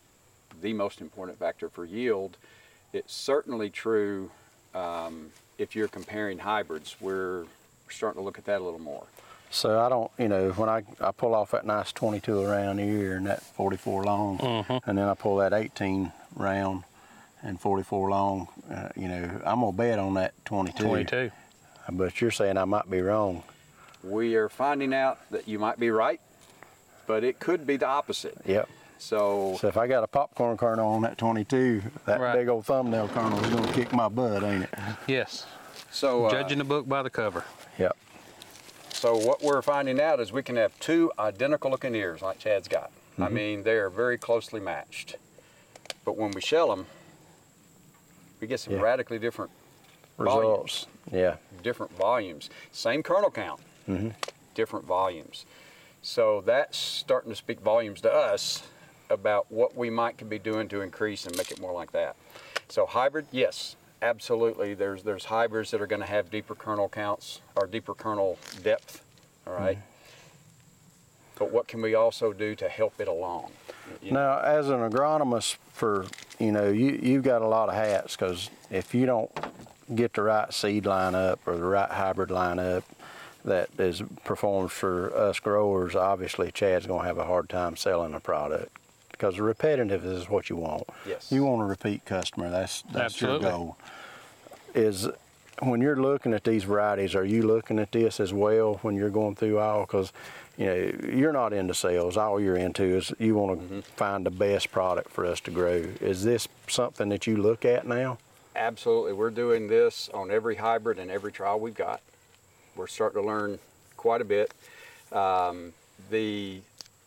the 0.61 0.73
most 0.73 1.01
important 1.01 1.39
factor 1.39 1.69
for 1.69 1.85
yield. 1.85 2.37
It's 2.93 3.13
certainly 3.13 3.71
true 3.71 4.31
um, 4.75 5.31
if 5.59 5.75
you're 5.77 5.89
comparing 5.89 6.39
hybrids. 6.39 6.97
We're 7.01 7.45
starting 7.89 8.21
to 8.21 8.25
look 8.25 8.39
at 8.39 8.45
that 8.47 8.61
a 8.61 8.65
little 8.65 8.81
more. 8.81 9.07
So 9.51 9.81
I 9.81 9.89
don't, 9.89 10.11
you 10.19 10.29
know, 10.29 10.51
when 10.53 10.69
I, 10.69 10.83
I 11.01 11.13
pull 11.13 11.35
off 11.35 11.53
that 11.53 11.65
nice 11.65 11.93
22 11.93 12.41
around 12.41 12.79
here 12.79 13.17
and 13.17 13.27
that 13.27 13.41
44 13.41 14.05
long, 14.05 14.65
and 14.85 14.99
then 14.99 15.07
I 15.09 15.15
pull 15.15 15.37
that 15.37 15.53
18 15.53 16.13
round 16.35 16.83
and 17.43 17.61
44 17.61 18.11
long, 18.11 18.49
uh, 18.69 18.89
you 18.97 19.07
know, 19.07 19.41
I'm 19.45 19.61
gonna 19.61 19.73
bet 19.73 19.99
on 19.99 20.15
that 20.15 20.33
22. 20.45 20.83
22. 20.83 21.31
But 21.93 22.21
you're 22.21 22.31
saying 22.33 22.57
I 22.57 22.65
might 22.65 22.91
be 22.91 23.01
wrong. 23.01 23.45
We 24.03 24.35
are 24.35 24.49
finding 24.49 24.93
out 24.93 25.19
that 25.31 25.47
you 25.47 25.59
might 25.59 25.79
be 25.79 25.91
right, 25.91 26.21
but 27.07 27.23
it 27.23 27.39
could 27.39 27.67
be 27.67 27.77
the 27.77 27.87
opposite. 27.87 28.37
Yep. 28.47 28.69
So 28.99 29.57
So 29.61 29.69
if 29.69 29.77
I 29.77 29.87
got 29.87 30.03
a 30.05 30.07
popcorn 30.07 30.57
kernel 30.57 30.89
on 30.93 31.03
that 31.03 31.19
22, 31.19 31.83
that 32.07 32.21
Right. 32.21 32.35
big 32.35 32.49
old 32.49 32.65
thumbnail 32.67 33.09
kernel 33.09 33.43
is 33.45 33.51
gonna 33.55 33.73
kick 33.73 33.93
my 33.93 34.09
butt, 34.09 34.43
ain't 34.43 34.65
it? 34.65 34.71
Yes. 35.07 35.47
So, 35.91 36.27
uh, 36.27 36.31
Judging 36.31 36.59
the 36.59 36.65
book 36.65 36.89
by 36.89 37.03
the 37.03 37.11
cover. 37.11 37.45
Yep. 37.79 37.97
so 38.91 39.17
what 39.17 39.43
we're 39.43 39.61
finding 39.63 40.01
out 40.01 40.19
is 40.21 40.33
we 40.33 40.43
can 40.43 40.57
have 40.57 40.79
two 40.81 41.13
identical 41.19 41.71
looking 41.71 41.95
ears 41.95 42.23
like 42.23 42.39
Chad's 42.39 42.69
got. 42.69 42.91
I 43.19 43.29
mean, 43.29 43.63
they 43.63 43.75
are 43.77 43.91
very 43.91 44.17
closely 44.19 44.61
matched. 44.61 45.17
But 46.05 46.17
when 46.17 46.31
we 46.33 46.41
shell 46.41 46.69
them, 46.69 46.87
we 48.41 48.47
get 48.47 48.61
some 48.61 48.75
Yeah. 48.75 48.81
radically 48.81 49.19
different 49.19 49.51
Results. 50.17 50.87
Yeah. 51.13 51.37
different 51.63 51.93
volumes. 51.93 52.49
Same 52.73 53.03
kernel 53.03 53.31
count, 53.31 53.61
Mm-hmm. 53.89 54.11
different 54.55 54.87
volumes. 54.87 55.45
So 56.03 56.41
that's 56.41 56.77
starting 56.79 57.31
to 57.31 57.37
speak 57.37 57.61
volumes 57.61 58.01
to 58.03 58.13
us 58.13 58.63
about 59.11 59.51
what 59.51 59.77
we 59.77 59.91
might 59.91 60.19
could 60.19 60.31
be 60.31 60.39
doing 60.39 60.69
to 60.69 60.81
increase 60.81 61.27
and 61.27 61.37
make 61.37 61.51
it 61.51 61.61
more 61.61 61.73
like 61.73 61.93
that. 61.93 62.17
So 62.69 62.87
hybrid, 62.87 63.27
yes, 63.31 63.77
absolutely. 64.03 64.75
There's 64.75 65.03
there's 65.03 65.27
hybrids 65.27 65.71
that 65.71 65.81
are 65.81 65.87
going 65.87 66.03
to 66.03 66.09
have 66.09 66.31
deeper 66.31 66.55
kernel 66.55 66.89
counts 66.89 67.41
or 67.57 67.67
deeper 67.67 67.95
kernel 67.95 68.39
depth. 68.63 69.05
All 69.47 69.55
right? 69.55 69.79
But 71.37 71.51
what 71.51 71.67
can 71.67 71.83
we 71.83 71.95
also 71.95 72.33
do 72.33 72.55
to 72.55 72.69
help 72.69 73.01
it 73.01 73.09
along? 73.09 73.51
You 74.01 74.13
know, 74.13 74.21
Now, 74.21 74.39
as 74.41 74.69
an 74.69 74.79
agronomist, 74.79 75.57
for 75.73 76.07
you 76.39 76.53
know, 76.53 76.69
you 76.71 76.99
you've 77.03 77.25
got 77.25 77.43
a 77.43 77.47
lot 77.47 77.69
of 77.69 77.75
hats 77.75 78.17
because 78.17 78.51
if 78.71 78.95
you 78.95 79.07
don't 79.07 79.31
get 79.95 80.15
the 80.15 80.23
right 80.23 80.53
seed 80.53 80.87
line 80.87 81.15
up 81.15 81.41
or 81.47 81.57
the 81.57 81.65
right 81.65 81.91
hybrid 81.91 82.31
line 82.31 82.59
up 82.59 82.85
that 83.45 83.69
is 83.79 84.03
performs 84.25 84.73
for 84.73 85.15
us 85.15 85.39
growers, 85.39 85.95
obviously 85.95 86.51
Chad's 86.51 86.87
going 86.87 87.03
to 87.03 87.07
have 87.07 87.19
a 87.19 87.25
hard 87.25 87.51
time 87.51 87.77
selling 87.77 88.13
the 88.13 88.21
product 88.21 88.75
because 89.17 89.39
repetitive 89.39 90.05
is 90.05 90.29
what 90.29 90.51
you 90.51 90.57
want. 90.57 90.85
Yes. 91.07 91.31
You 91.31 91.45
want 91.45 91.63
a 91.63 91.65
repeat 91.65 92.05
customer. 92.05 92.51
That's 92.51 92.83
that's 92.83 93.15
Absolutely. 93.15 93.49
your 93.49 93.53
goal. 93.53 93.77
Is 94.75 95.09
when 95.63 95.81
you're 95.81 96.01
looking 96.01 96.35
at 96.35 96.45
these 96.45 96.65
varieties, 96.65 97.15
are 97.15 97.25
you 97.25 97.43
looking 97.43 97.79
at 97.79 97.93
this 97.93 98.19
as 98.21 98.33
well 98.33 98.75
when 98.83 98.97
you're 98.97 99.11
going 99.11 99.37
through 99.37 99.59
all? 99.59 99.83
Because 99.83 100.13
you 100.59 100.67
know 100.67 100.93
you're 101.13 101.33
not 101.33 101.53
into 101.53 101.75
sales. 101.75 102.17
All 102.17 102.41
you're 102.41 102.57
into 102.57 102.83
is 102.83 103.13
you 103.19 103.35
want 103.35 103.69
to 103.69 103.83
find 103.83 104.27
the 104.27 104.31
best 104.31 104.73
product 104.73 105.11
for 105.11 105.25
us 105.27 105.41
to 105.41 105.51
grow. 105.51 105.85
Is 106.01 106.25
this 106.25 106.49
something 106.69 107.09
that 107.11 107.27
you 107.27 107.37
look 107.37 107.65
at 107.65 107.87
now? 107.87 108.19
Absolutely. 108.57 109.13
We're 109.13 109.31
doing 109.31 109.69
this 109.69 110.09
on 110.15 110.31
every 110.31 110.57
hybrid 110.57 110.99
and 110.99 111.11
every 111.11 111.33
trial 111.33 111.59
we've 111.59 111.75
got. 111.75 112.01
We're 112.77 112.87
starting 112.87 113.21
to 113.23 113.27
learn 113.27 113.59
quite 113.97 114.21
a 114.21 114.25
bit. 114.25 114.53
Um, 115.13 115.73
the, 116.11 116.61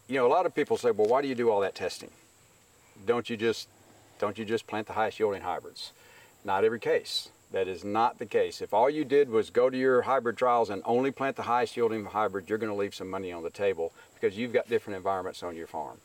you 0.08 0.16
know, 0.16 0.26
a 0.26 0.30
lot 0.30 0.46
of 0.46 0.56
people 0.56 0.78
say, 0.78 0.92
well, 0.92 1.08
why 1.08 1.22
do 1.22 1.28
you 1.28 1.36
do 1.36 1.50
all 1.50 1.60
that 1.62 1.76
testing? 1.76 2.12
Don't 3.06 3.30
you 3.30 3.38
just, 3.38 3.68
don't 4.20 4.38
you 4.38 4.46
just 4.46 4.68
plant 4.68 4.88
the 4.88 4.94
highest 4.94 5.20
yielding 5.20 5.42
hybrids? 5.42 5.92
Not 6.44 6.64
every 6.64 6.80
case. 6.80 7.30
That 7.52 7.68
is 7.68 7.84
not 7.84 8.20
the 8.20 8.26
case. 8.26 8.62
If 8.62 8.74
all 8.74 8.90
you 8.90 9.06
did 9.06 9.30
was 9.30 9.50
go 9.50 9.70
to 9.70 9.78
your 9.78 10.02
hybrid 10.02 10.38
trials 10.38 10.70
and 10.70 10.82
only 10.86 11.12
plant 11.12 11.36
the 11.36 11.44
highest 11.44 11.78
yielding 11.78 12.06
hybrid, 12.06 12.50
you're 12.50 12.58
going 12.58 12.72
to 12.72 12.78
leave 12.78 12.96
some 12.96 13.10
money 13.10 13.32
on 13.32 13.44
the 13.44 13.50
table 13.50 13.94
because 14.14 14.38
you've 14.38 14.54
got 14.54 14.68
different 14.68 14.98
environments 14.98 15.44
on 15.44 15.56
your 15.56 15.68
farm. 15.68 15.98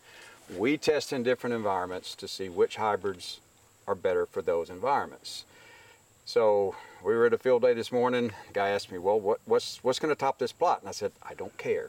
We 0.57 0.77
test 0.77 1.13
in 1.13 1.23
different 1.23 1.55
environments 1.55 2.15
to 2.17 2.29
see 2.29 2.49
which 2.49 2.77
hybrids 2.77 3.41
are 3.89 3.95
better 3.95 4.27
for 4.27 4.43
those 4.43 4.71
environments. 4.71 5.45
So 6.25 6.77
we 7.05 7.15
were 7.15 7.27
at 7.27 7.33
a 7.33 7.39
field 7.39 7.63
day 7.63 7.75
this 7.75 7.91
morning. 7.91 8.29
The 8.49 8.53
guy 8.53 8.69
asked 8.69 8.93
me, 8.93 8.99
"Well, 8.99 9.19
what, 9.19 9.41
what's 9.45 9.83
what's 9.83 9.99
going 9.99 10.15
to 10.15 10.19
top 10.19 10.39
this 10.39 10.53
plot?" 10.53 10.81
And 10.81 10.89
I 10.89 10.93
said, 10.93 11.13
"I 11.23 11.35
don't 11.35 11.57
care. 11.59 11.89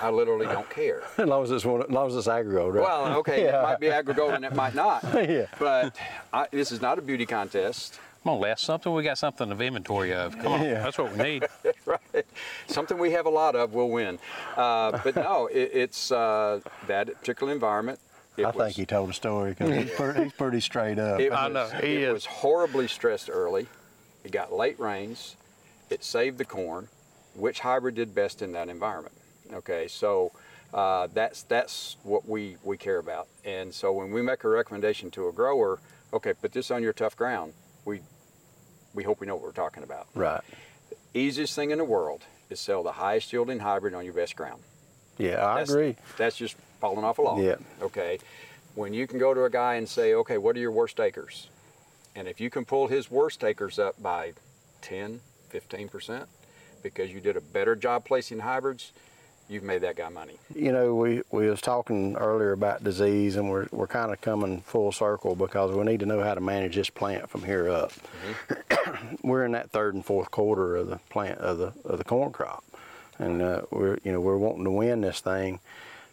I 0.00 0.10
literally 0.10 0.46
don't 0.56 0.68
care." 0.70 1.02
As 1.18 1.26
long 1.26 1.42
as 1.42 1.50
it's 1.50 1.64
one, 1.64 1.82
as 1.82 1.90
long 1.90 2.08
as 2.08 2.16
it's 2.16 2.28
AgriGold, 2.28 2.74
right? 2.74 2.82
Well, 2.82 3.16
okay, 3.18 3.44
Yeah. 3.44 3.60
it 3.60 3.62
might 3.62 3.80
be 3.80 3.86
AgriGold 3.88 4.34
and 4.34 4.44
it 4.44 4.54
might 4.54 4.74
not. 4.74 5.04
Yeah. 5.30 5.46
But 5.58 5.96
I, 6.32 6.46
this 6.50 6.72
is 6.72 6.80
not 6.80 6.98
a 6.98 7.02
beauty 7.02 7.26
contest. 7.26 7.98
Come 8.24 8.34
on, 8.34 8.40
Les, 8.40 8.60
something 8.60 8.92
we 8.92 9.02
got 9.02 9.16
something 9.16 9.50
of 9.50 9.62
inventory 9.62 10.12
of. 10.12 10.36
Come 10.38 10.52
on, 10.52 10.62
Yeah. 10.62 10.82
that's 10.82 10.98
what 10.98 11.10
we 11.16 11.22
need. 11.22 11.46
right. 11.86 12.26
Something 12.66 12.98
we 12.98 13.12
have 13.12 13.24
a 13.26 13.30
lot 13.30 13.54
of, 13.56 13.72
we'll 13.72 13.88
win. 13.88 14.18
Uh, 14.56 14.98
but 15.02 15.16
no, 15.16 15.46
it, 15.46 15.70
it's 15.72 16.12
uh, 16.12 16.60
that 16.86 17.06
particular 17.20 17.50
environment. 17.52 17.98
It 18.36 18.44
I 18.44 18.50
was, 18.50 18.56
think 18.56 18.76
he 18.76 18.84
told 18.86 19.08
a 19.10 19.12
story 19.14 19.50
because 19.52 19.74
he's, 19.74 19.90
pretty, 19.92 20.24
he's 20.24 20.32
pretty 20.32 20.60
straight 20.60 20.98
up. 20.98 21.18
It 21.20 21.32
I 21.32 21.48
know, 21.48 21.66
he 21.68 21.94
it 21.96 22.02
is. 22.08 22.12
was 22.12 22.26
horribly 22.26 22.88
stressed 22.88 23.30
early. 23.30 23.66
It 24.24 24.32
got 24.32 24.52
late 24.52 24.78
rains. 24.78 25.36
It 25.88 26.04
saved 26.04 26.36
the 26.38 26.44
corn. 26.44 26.88
Which 27.34 27.60
hybrid 27.60 27.94
did 27.94 28.14
best 28.14 28.42
in 28.42 28.52
that 28.52 28.68
environment? 28.68 29.14
Okay, 29.54 29.88
so 29.88 30.32
uh, 30.72 31.08
that's 31.12 31.42
that's 31.44 31.96
what 32.02 32.28
we 32.28 32.56
we 32.62 32.76
care 32.76 32.98
about. 32.98 33.28
And 33.44 33.72
so 33.74 33.92
when 33.92 34.10
we 34.12 34.22
make 34.22 34.44
a 34.44 34.48
recommendation 34.48 35.10
to 35.12 35.28
a 35.28 35.32
grower, 35.32 35.80
okay, 36.12 36.32
put 36.34 36.52
this 36.52 36.70
on 36.70 36.82
your 36.82 36.92
tough 36.92 37.16
ground. 37.16 37.52
We 37.84 38.00
we 38.94 39.02
hope 39.04 39.20
we 39.20 39.26
know 39.26 39.34
what 39.36 39.44
we're 39.44 39.52
talking 39.52 39.82
about. 39.82 40.06
right. 40.14 40.42
Easiest 41.12 41.54
thing 41.56 41.70
in 41.72 41.78
the 41.78 41.84
world 41.84 42.22
is 42.50 42.60
sell 42.60 42.82
the 42.84 42.92
highest 42.92 43.32
yielding 43.32 43.58
hybrid 43.60 43.94
on 43.94 44.04
your 44.04 44.14
best 44.14 44.36
ground. 44.36 44.62
Yeah, 45.18 45.44
I 45.44 45.54
That's- 45.54 45.70
agree. 45.70 45.96
That's 46.16 46.36
just 46.36 46.56
falling 46.80 47.04
off 47.04 47.18
a 47.18 47.22
log. 47.22 47.42
Yeah. 47.42 47.56
Okay. 47.82 48.18
When 48.76 48.94
you 48.94 49.06
can 49.08 49.18
go 49.18 49.34
to 49.34 49.44
a 49.44 49.50
guy 49.50 49.74
and 49.74 49.88
say, 49.88 50.14
okay, 50.14 50.38
what 50.38 50.56
are 50.56 50.60
your 50.60 50.70
worst 50.70 51.00
acres? 51.00 51.48
And 52.14 52.28
if 52.28 52.40
you 52.40 52.48
can 52.48 52.64
pull 52.64 52.86
his 52.86 53.10
worst 53.10 53.42
acres 53.42 53.78
up 53.78 54.00
by 54.00 54.32
10, 54.82 55.20
15%, 55.52 56.26
because 56.82 57.12
you 57.12 57.20
did 57.20 57.36
a 57.36 57.40
better 57.40 57.74
job 57.74 58.04
placing 58.04 58.40
hybrids, 58.40 58.92
you've 59.50 59.64
made 59.64 59.82
that 59.82 59.96
guy 59.96 60.08
money. 60.08 60.34
You 60.54 60.72
know, 60.72 60.94
we, 60.94 61.22
we 61.30 61.50
was 61.50 61.60
talking 61.60 62.16
earlier 62.16 62.52
about 62.52 62.84
disease, 62.84 63.36
and 63.36 63.50
we're, 63.50 63.66
we're 63.72 63.88
kind 63.88 64.12
of 64.12 64.20
coming 64.20 64.60
full 64.60 64.92
circle 64.92 65.34
because 65.34 65.72
we 65.72 65.84
need 65.84 66.00
to 66.00 66.06
know 66.06 66.22
how 66.22 66.34
to 66.34 66.40
manage 66.40 66.76
this 66.76 66.88
plant 66.88 67.28
from 67.28 67.42
here 67.42 67.68
up. 67.68 67.92
we're 69.22 69.44
in 69.44 69.52
that 69.52 69.70
third 69.70 69.94
and 69.94 70.06
fourth 70.06 70.30
quarter 70.30 70.76
of 70.76 70.88
the 70.88 70.98
plant 71.10 71.38
of 71.38 71.58
the 71.58 71.72
of 71.84 71.98
the 71.98 72.04
corn 72.04 72.32
crop, 72.32 72.64
and 73.18 73.42
uh, 73.42 73.62
we're 73.70 73.98
you 74.04 74.12
know 74.12 74.20
we're 74.20 74.38
wanting 74.38 74.64
to 74.64 74.70
win 74.70 75.00
this 75.00 75.20
thing, 75.20 75.58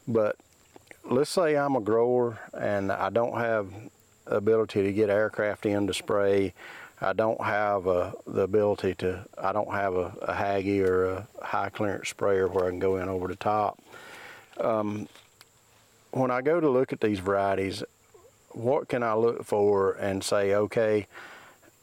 but 0.08 0.36
let's 1.04 1.30
say 1.30 1.56
I'm 1.56 1.76
a 1.76 1.82
grower 1.82 2.40
and 2.54 2.92
I 2.92 3.10
don't 3.10 3.38
have 3.38 3.68
ability 4.26 4.84
to 4.84 4.92
get 4.92 5.10
aircraft 5.10 5.66
in 5.66 5.88
to 5.88 5.94
spray. 5.94 6.54
I 7.00 7.14
don't 7.14 7.42
have 7.44 7.88
uh, 7.88 8.12
the 8.26 8.42
ability 8.42 8.96
to. 8.96 9.26
I 9.38 9.52
don't 9.52 9.72
have 9.72 9.96
a, 9.96 10.14
a 10.22 10.34
Hagie 10.34 10.82
or 10.82 11.06
a 11.06 11.28
high 11.42 11.70
clearance 11.70 12.10
sprayer 12.10 12.48
where 12.48 12.66
I 12.66 12.70
can 12.70 12.80
go 12.80 12.98
in 12.98 13.08
over 13.08 13.28
the 13.28 13.36
top. 13.36 13.80
Um, 14.60 15.08
when 16.12 16.32
I 16.32 16.42
go 16.42 16.60
to 16.60 16.70
look 16.70 16.92
at 16.92 17.02
these 17.02 17.20
varieties, 17.20 17.84
what 18.50 18.88
can 18.88 19.04
I 19.04 19.14
look 19.14 19.44
for 19.44 19.94
and 19.94 20.24
say, 20.24 20.56
okay, 20.56 21.06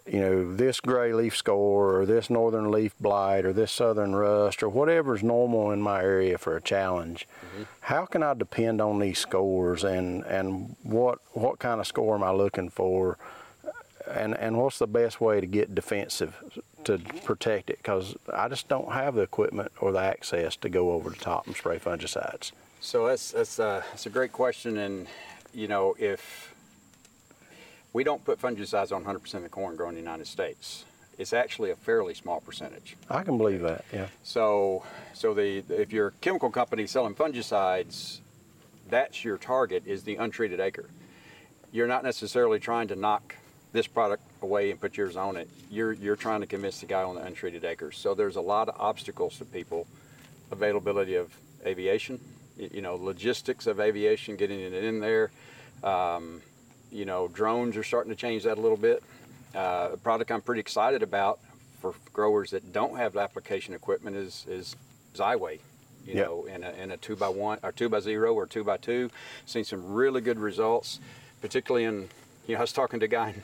you 0.06 0.20
know, 0.20 0.54
this 0.54 0.80
gray 0.80 1.12
leaf 1.12 1.36
score 1.36 2.00
or 2.00 2.06
this 2.06 2.28
northern 2.28 2.70
leaf 2.70 2.94
blight 3.00 3.46
or 3.46 3.52
this 3.52 3.72
southern 3.72 4.14
rust 4.14 4.62
or 4.62 4.68
whatever's 4.68 5.22
normal 5.22 5.70
in 5.70 5.80
my 5.80 6.02
area 6.02 6.36
for 6.36 6.56
a 6.56 6.60
challenge, 6.60 7.26
how 7.80 8.04
can 8.04 8.22
I 8.22 8.34
depend 8.34 8.80
on 8.80 8.98
these 8.98 9.18
scores 9.18 9.84
and, 9.84 10.24
and 10.24 10.76
what 10.82 11.20
what 11.32 11.58
kind 11.58 11.80
of 11.80 11.86
score 11.86 12.14
am 12.16 12.22
I 12.22 12.32
looking 12.32 12.68
for? 12.68 13.16
And, 14.14 14.36
and 14.36 14.56
what's 14.56 14.78
the 14.78 14.86
best 14.86 15.20
way 15.20 15.40
to 15.40 15.46
get 15.46 15.74
defensive 15.74 16.36
to 16.84 16.98
protect 17.24 17.70
it? 17.70 17.78
Because 17.78 18.14
I 18.32 18.48
just 18.48 18.68
don't 18.68 18.92
have 18.92 19.14
the 19.14 19.22
equipment 19.22 19.72
or 19.80 19.92
the 19.92 20.00
access 20.00 20.56
to 20.56 20.68
go 20.68 20.92
over 20.92 21.10
the 21.10 21.16
top 21.16 21.46
and 21.46 21.56
spray 21.56 21.78
fungicides. 21.78 22.52
So 22.80 23.06
that's 23.06 23.30
that's 23.32 23.58
uh, 23.58 23.82
that's 23.90 24.04
a 24.04 24.10
great 24.10 24.30
question, 24.32 24.76
and 24.76 25.06
you 25.54 25.68
know 25.68 25.96
if 25.98 26.54
we 27.94 28.04
don't 28.04 28.22
put 28.24 28.38
fungicides 28.38 28.92
on 28.92 29.04
100% 29.04 29.34
of 29.34 29.42
the 29.42 29.48
corn 29.48 29.76
grown 29.76 29.90
in 29.90 29.94
the 29.94 30.00
United 30.00 30.26
States, 30.26 30.84
it's 31.16 31.32
actually 31.32 31.70
a 31.70 31.76
fairly 31.76 32.12
small 32.12 32.40
percentage. 32.40 32.96
I 33.08 33.22
can 33.22 33.38
believe 33.38 33.62
that, 33.62 33.84
yeah. 33.92 34.08
So, 34.22 34.84
so 35.14 35.32
the 35.32 35.64
if 35.70 35.92
you're 35.92 36.08
a 36.08 36.12
chemical 36.20 36.50
company 36.50 36.86
selling 36.86 37.14
fungicides, 37.14 38.18
that's 38.90 39.24
your 39.24 39.38
target 39.38 39.84
is 39.86 40.02
the 40.02 40.16
untreated 40.16 40.60
acre. 40.60 40.90
You're 41.72 41.88
not 41.88 42.04
necessarily 42.04 42.58
trying 42.58 42.88
to 42.88 42.96
knock 42.96 43.36
this 43.74 43.86
product 43.88 44.22
away 44.40 44.70
and 44.70 44.80
put 44.80 44.96
yours 44.96 45.16
on 45.16 45.36
it. 45.36 45.50
You're 45.68 45.92
you're 45.92 46.16
trying 46.16 46.40
to 46.40 46.46
convince 46.46 46.80
the 46.80 46.86
guy 46.86 47.02
on 47.02 47.16
the 47.16 47.22
untreated 47.22 47.64
acres. 47.64 47.98
So 47.98 48.14
there's 48.14 48.36
a 48.36 48.40
lot 48.40 48.68
of 48.68 48.80
obstacles 48.80 49.36
to 49.38 49.44
people, 49.44 49.86
availability 50.52 51.16
of 51.16 51.34
aviation, 51.66 52.20
you 52.56 52.80
know, 52.80 52.94
logistics 52.94 53.66
of 53.66 53.80
aviation, 53.80 54.36
getting 54.36 54.60
it 54.60 54.72
in 54.72 55.00
there. 55.00 55.30
Um, 55.82 56.40
you 56.92 57.04
know, 57.04 57.26
drones 57.26 57.76
are 57.76 57.82
starting 57.82 58.10
to 58.10 58.16
change 58.16 58.44
that 58.44 58.56
a 58.56 58.60
little 58.60 58.76
bit. 58.76 59.02
Uh, 59.54 59.90
a 59.94 59.96
product 59.96 60.30
I'm 60.30 60.40
pretty 60.40 60.60
excited 60.60 61.02
about 61.02 61.40
for 61.80 61.94
growers 62.12 62.52
that 62.52 62.72
don't 62.72 62.96
have 62.96 63.16
application 63.16 63.74
equipment 63.74 64.14
is 64.16 64.46
is 64.48 64.76
Xyway. 65.14 65.58
You 66.06 66.14
Yep. 66.16 66.26
know, 66.26 66.44
in 66.44 66.62
a, 66.62 66.70
in 66.72 66.90
a 66.92 66.96
two 66.98 67.16
by 67.16 67.28
one 67.28 67.58
or 67.64 67.72
two 67.72 67.88
by 67.88 67.98
zero 67.98 68.34
or 68.34 68.46
two 68.46 68.62
by 68.62 68.76
two, 68.76 69.10
seen 69.46 69.64
some 69.64 69.94
really 69.94 70.20
good 70.20 70.38
results, 70.38 71.00
particularly 71.40 71.84
in. 71.86 72.08
You 72.46 72.54
know, 72.54 72.58
I 72.58 72.60
was 72.60 72.72
talking 72.74 73.00
to 73.00 73.06
a 73.06 73.08
guy 73.08 73.30
in 73.30 73.42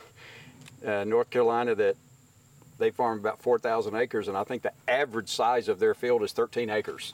uh, 0.86 1.04
North 1.04 1.30
Carolina 1.30 1.74
that 1.74 1.96
they 2.80 2.90
farm 2.90 3.18
about 3.18 3.40
4,000 3.40 3.94
acres, 3.94 4.26
and 4.26 4.36
I 4.36 4.42
think 4.42 4.62
the 4.62 4.72
average 4.88 5.28
size 5.28 5.68
of 5.68 5.78
their 5.78 5.94
field 5.94 6.22
is 6.22 6.32
13 6.32 6.70
acres. 6.70 7.12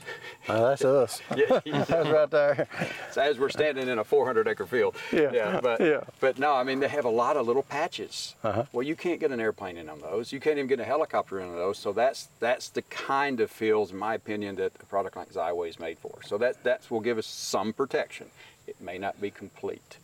Uh, 0.49 0.69
that's 0.71 0.85
us. 0.85 1.21
yeah, 1.37 1.61
That's 1.85 1.91
right 1.91 2.31
there. 2.31 2.69
so 3.11 3.21
as 3.21 3.39
we're 3.39 3.51
standing 3.51 3.89
in 3.89 3.99
a 3.99 4.05
400 4.05 4.49
acre 4.49 4.65
field. 4.65 4.97
Yeah, 5.13 5.61
but 5.61 5.81
yeah. 5.81 6.01
but 6.21 6.39
no, 6.39 6.55
I 6.55 6.63
mean 6.63 6.81
they 6.81 6.89
have 6.89 7.05
a 7.05 7.11
lot 7.11 7.37
of 7.37 7.47
little 7.47 7.65
patches. 7.65 8.37
Uh-huh. 8.45 8.65
Well, 8.73 8.87
you 8.87 8.95
can't 8.95 9.21
get 9.21 9.33
an 9.33 9.41
airplane 9.41 9.77
in 9.77 9.89
on 9.89 9.99
those. 10.01 10.33
You 10.33 10.41
can't 10.41 10.57
even 10.57 10.69
get 10.69 10.81
a 10.81 10.85
helicopter 10.85 11.41
in 11.41 11.49
on 11.49 11.57
those. 11.57 11.79
So 11.79 11.93
that's 11.93 12.29
that's 12.39 12.69
the 12.69 12.83
kind 12.83 13.41
of 13.41 13.51
fields, 13.51 13.91
in 13.91 13.99
my 13.99 14.15
opinion, 14.15 14.55
that 14.57 14.73
a 14.81 14.87
product 14.87 15.17
like 15.17 15.33
Xyway 15.33 15.69
is 15.69 15.81
made 15.81 15.99
for. 15.99 16.21
So 16.25 16.39
that 16.39 16.63
that 16.63 16.89
will 16.91 17.01
give 17.01 17.19
us 17.19 17.27
some 17.27 17.73
protection. 17.73 18.29
It 18.67 18.81
may 18.81 18.99
not 18.99 19.21
be 19.21 19.31
complete. 19.31 19.99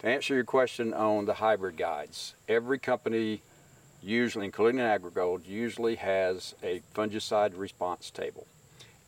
To 0.00 0.06
answer 0.06 0.34
your 0.34 0.44
question 0.44 0.94
on 0.94 1.24
the 1.24 1.34
hybrid 1.34 1.76
guides, 1.76 2.34
every 2.48 2.78
company, 2.78 3.42
usually 4.02 4.44
including 4.44 4.80
AgriGold, 4.80 5.46
usually 5.46 5.96
has 5.96 6.54
a 6.62 6.82
fungicide 6.94 7.52
response 7.58 8.10
table. 8.10 8.46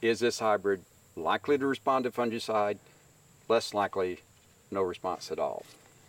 Is 0.02 0.18
this 0.20 0.40
hybrid 0.40 0.82
likely 1.16 1.58
to 1.58 1.66
respond 1.66 2.04
to 2.04 2.10
fungicide? 2.10 2.78
Less 3.48 3.72
likely, 3.72 4.20
no 4.70 4.82
response 4.82 5.30
at 5.30 5.38
all. 5.38 5.64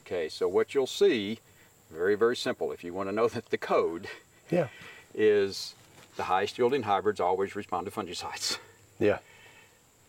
Okay, 0.06 0.30
so 0.30 0.48
what 0.48 0.74
you'll 0.74 0.88
see, 0.88 1.40
very, 1.92 2.16
very 2.16 2.36
simple, 2.36 2.72
if 2.72 2.84
you 2.84 2.94
want 2.94 3.08
to 3.10 3.14
know 3.16 3.28
that 3.30 3.50
the 3.50 3.58
code 3.58 4.08
Yeah. 4.50 4.68
is 5.14 5.76
the 6.18 6.24
highest 6.24 6.58
yielding 6.58 6.84
hybrids 6.84 7.20
always 7.20 7.56
respond 7.56 7.86
to 7.86 7.92
fungicides. 7.92 8.58
Yeah. 9.00 9.20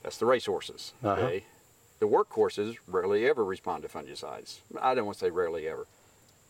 That's 0.02 0.17
the 0.19 0.26
racehorses. 0.26 0.93
Uh-huh. 1.05 1.21
Okay. 1.23 1.45
The 2.02 2.09
workhorses 2.09 2.78
rarely 2.88 3.28
ever 3.28 3.44
respond 3.44 3.85
to 3.85 3.88
fungicides. 3.88 4.56
I 4.80 4.97
don't 4.97 5.06
want 5.06 5.18
to 5.18 5.25
say 5.26 5.30
rarely 5.30 5.68
ever. 5.68 5.87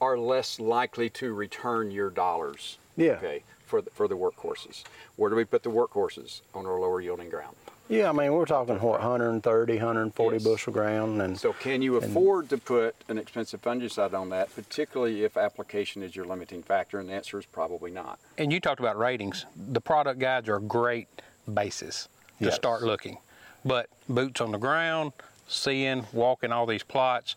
Are 0.00 0.16
less 0.16 0.59
likely 0.59 1.11
to 1.11 1.35
return 1.35 1.90
your 1.90 2.09
dollars. 2.09 2.78
Yeah. 2.97 3.18
Okay. 3.18 3.42
For 3.66 3.82
the, 3.82 3.90
for 3.90 4.09
the 4.09 4.16
workhorses. 4.16 4.85
Where 5.16 5.28
do 5.28 5.37
we 5.37 5.44
put 5.44 5.62
the 5.62 5.68
workhorses 5.71 6.40
on 6.54 6.64
our 6.64 6.80
lower 6.80 7.02
yielding 7.02 7.28
ground? 7.28 7.54
Yeah, 7.90 8.09
I 8.09 8.12
mean, 8.12 8.32
we're 8.32 8.47
talking 8.47 8.76
what 8.76 9.00
130, 9.00 9.75
140 9.75 10.37
Yes. 10.37 10.42
bushel 10.42 10.73
ground, 10.73 11.21
and 11.21 11.38
So 11.38 11.52
can 11.52 11.82
you 11.82 11.97
afford 11.97 12.49
to 12.49 12.56
put 12.56 12.97
an 13.09 13.18
expensive 13.18 13.61
fungicide 13.61 14.14
on 14.14 14.30
that, 14.30 14.54
particularly 14.54 15.23
if 15.23 15.37
application 15.37 16.02
is 16.02 16.16
your 16.16 16.25
limiting 16.25 16.62
factor? 16.62 16.99
And 16.99 17.11
the 17.11 17.12
answer 17.12 17.38
is 17.38 17.44
probably 17.44 17.90
not. 17.90 18.18
And 18.38 18.50
you 18.50 18.59
talked 18.59 18.80
about 18.80 18.97
ratings. 18.97 19.44
The 19.54 19.82
product 19.82 20.18
guides 20.18 20.49
are 20.49 20.56
a 20.56 20.62
great 20.62 21.09
basis 21.52 22.09
to 22.38 22.47
Yes. 22.47 22.54
start 22.54 22.82
looking. 22.85 23.18
But 23.64 23.88
boots 24.09 24.40
on 24.40 24.50
the 24.50 24.59
ground, 24.59 25.12
seeing, 25.49 26.06
walking 26.12 26.52
all 26.52 26.66
these 26.66 26.82
plots, 26.82 27.37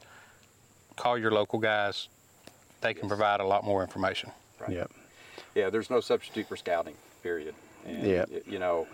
call 0.95 1.17
your 1.17 1.31
local 1.31 1.59
guys. 1.59 2.07
They 2.81 2.93
can 2.93 3.07
provide 3.07 3.39
a 3.39 3.45
lot 3.45 3.63
more 3.63 3.81
information. 3.81 4.31
Right. 4.59 4.71
Yep. 4.71 4.91
Yeah, 5.55 5.69
there's 5.69 5.89
no 5.89 6.01
substitute 6.01 6.47
for 6.47 6.55
scouting, 6.57 6.95
period. 7.23 7.55
And 7.85 7.97
And, 7.97 8.07
Yeah. 8.07 8.25
You 8.45 8.59
know, 8.59 8.87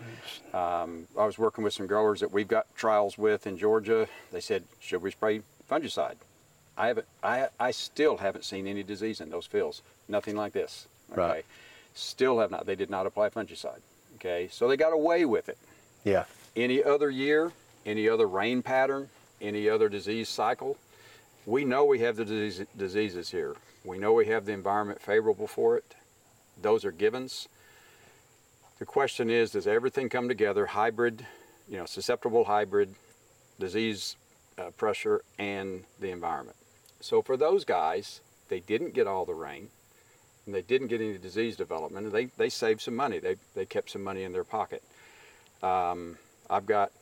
um, 0.54 1.06
I 1.18 1.24
was 1.26 1.38
working 1.38 1.64
with 1.64 1.74
some 1.74 1.86
growers 1.86 2.20
that 2.20 2.30
we've 2.32 2.48
got 2.48 2.66
trials 2.76 3.18
with 3.18 3.46
in 3.46 3.58
Georgia. 3.58 4.06
They 4.32 4.40
said, 4.40 4.64
should 4.80 5.02
we 5.02 5.10
spray 5.10 5.42
fungicide? 5.70 6.16
I 6.76 6.86
haven't. 6.88 7.06
I 7.22 7.48
I 7.60 7.70
still 7.70 8.16
haven't 8.16 8.44
seen 8.46 8.66
any 8.66 8.82
disease 8.82 9.20
in 9.20 9.28
those 9.28 9.44
fields. 9.44 9.82
Nothing 10.08 10.36
like 10.36 10.54
this. 10.54 10.86
Okay. 11.12 11.20
Right. 11.20 11.44
Still 11.94 12.38
have 12.38 12.50
not. 12.50 12.64
They 12.64 12.74
did 12.76 12.88
not 12.88 13.06
apply 13.06 13.28
fungicide. 13.28 13.80
Okay. 14.14 14.48
So 14.50 14.68
they 14.68 14.78
got 14.78 14.94
away 14.94 15.26
with 15.26 15.50
it. 15.50 15.58
Yeah. 16.04 16.24
Any 16.56 16.82
other 16.82 17.10
year, 17.10 17.52
any 17.84 18.08
other 18.08 18.26
rain 18.26 18.62
pattern, 18.62 19.08
any 19.40 19.68
other 19.68 19.88
disease 19.88 20.28
cycle, 20.28 20.76
we 21.46 21.64
know 21.64 21.84
we 21.84 22.00
have 22.00 22.16
the 22.16 22.24
disease, 22.24 22.66
diseases 22.76 23.30
here. 23.30 23.56
We 23.84 23.98
know 23.98 24.12
we 24.12 24.26
have 24.26 24.44
the 24.44 24.52
environment 24.52 25.00
favorable 25.00 25.48
for 25.48 25.76
it. 25.76 25.94
Those 26.60 26.84
are 26.84 26.92
givens. 26.92 27.48
The 28.78 28.86
question 28.86 29.30
is, 29.30 29.50
does 29.50 29.66
everything 29.66 30.08
come 30.08 30.28
together, 30.28 30.66
hybrid, 30.66 31.26
you 31.68 31.76
know, 31.76 31.86
susceptible 31.86 32.44
hybrid, 32.44 32.94
disease 33.58 34.16
uh, 34.58 34.70
pressure, 34.70 35.22
and 35.38 35.84
the 36.00 36.10
environment? 36.10 36.56
So 37.00 37.22
for 37.22 37.36
those 37.36 37.64
guys, 37.64 38.20
they 38.48 38.60
didn't 38.60 38.94
get 38.94 39.06
all 39.06 39.24
the 39.24 39.34
rain, 39.34 39.68
and 40.46 40.54
they 40.54 40.62
didn't 40.62 40.88
get 40.88 41.00
any 41.00 41.18
disease 41.18 41.56
development, 41.56 42.06
and 42.06 42.14
they, 42.14 42.26
they 42.26 42.48
saved 42.48 42.80
some 42.80 42.94
money. 42.94 43.18
They, 43.18 43.36
they 43.54 43.66
kept 43.66 43.90
some 43.90 44.04
money 44.04 44.22
in 44.22 44.32
their 44.32 44.44
pocket. 44.44 44.82
Um, 45.62 46.18
I've 46.48 46.66
got 46.66 46.92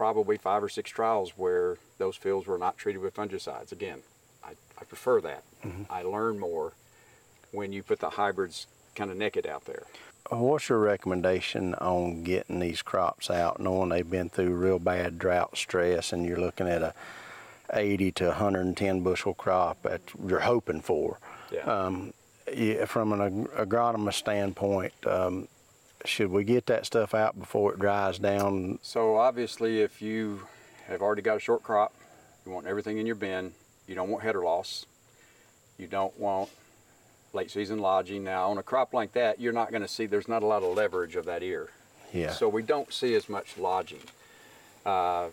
probably 0.00 0.38
five 0.38 0.64
or 0.64 0.68
six 0.70 0.90
trials 0.90 1.34
where 1.36 1.76
those 1.98 2.16
fields 2.16 2.46
were 2.46 2.56
not 2.56 2.78
treated 2.78 3.02
with 3.02 3.14
fungicides. 3.14 3.70
Again, 3.70 3.98
I, 4.42 4.52
I 4.80 4.84
prefer 4.84 5.20
that. 5.20 5.44
I 5.90 6.00
learn 6.04 6.38
more 6.38 6.72
when 7.52 7.74
you 7.74 7.82
put 7.82 8.00
the 8.00 8.08
hybrids 8.08 8.66
kind 8.94 9.10
of 9.10 9.18
naked 9.18 9.46
out 9.46 9.66
there. 9.66 9.82
What's 10.30 10.70
your 10.70 10.78
recommendation 10.78 11.74
on 11.74 12.24
getting 12.24 12.60
these 12.60 12.80
crops 12.80 13.28
out, 13.28 13.60
knowing 13.60 13.90
they've 13.90 14.10
been 14.10 14.30
through 14.30 14.54
real 14.54 14.78
bad 14.78 15.18
drought 15.18 15.58
stress, 15.58 16.14
and 16.14 16.24
you're 16.24 16.40
looking 16.40 16.66
at 16.66 16.80
a 16.80 16.94
80 17.70 18.12
to 18.12 18.26
110 18.28 19.02
bushel 19.02 19.34
crop 19.34 19.82
that 19.82 20.00
you're 20.26 20.40
hoping 20.40 20.80
for? 20.80 21.18
Yeah. 21.52 21.64
Um, 21.64 22.14
from 22.86 23.12
an 23.12 23.20
ag- 23.20 23.68
agronomist 23.68 24.14
standpoint, 24.14 24.94
um, 25.06 25.46
should 26.04 26.30
we 26.30 26.44
get 26.44 26.66
that 26.66 26.86
stuff 26.86 27.14
out 27.14 27.38
before 27.38 27.72
it 27.72 27.78
dries 27.78 28.18
down? 28.18 28.78
So 28.82 29.16
obviously, 29.16 29.80
if 29.80 30.00
you 30.00 30.42
have 30.86 31.02
already 31.02 31.22
got 31.22 31.36
a 31.36 31.40
short 31.40 31.62
crop, 31.62 31.94
you 32.44 32.52
want 32.52 32.66
everything 32.66 32.98
in 32.98 33.06
your 33.06 33.14
bin. 33.14 33.52
You 33.86 33.94
don't 33.94 34.08
want 34.08 34.22
header 34.22 34.42
loss. 34.42 34.86
You 35.78 35.86
don't 35.86 36.18
want 36.18 36.50
late 37.32 37.50
season 37.50 37.78
lodging. 37.78 38.24
Now, 38.24 38.50
on 38.50 38.58
a 38.58 38.62
crop 38.62 38.92
like 38.92 39.12
that, 39.12 39.40
you're 39.40 39.52
not 39.52 39.70
going 39.70 39.82
to 39.82 39.88
see. 39.88 40.06
There's 40.06 40.28
not 40.28 40.42
a 40.42 40.46
lot 40.46 40.62
of 40.62 40.76
leverage 40.76 41.16
of 41.16 41.26
that 41.26 41.42
ear. 41.42 41.70
Yeah. 42.12 42.32
So 42.32 42.48
we 42.48 42.62
don't 42.62 42.92
see 42.92 43.14
as 43.14 43.28
much 43.28 43.56
lodging. 43.56 44.02
Uh, 44.84 45.28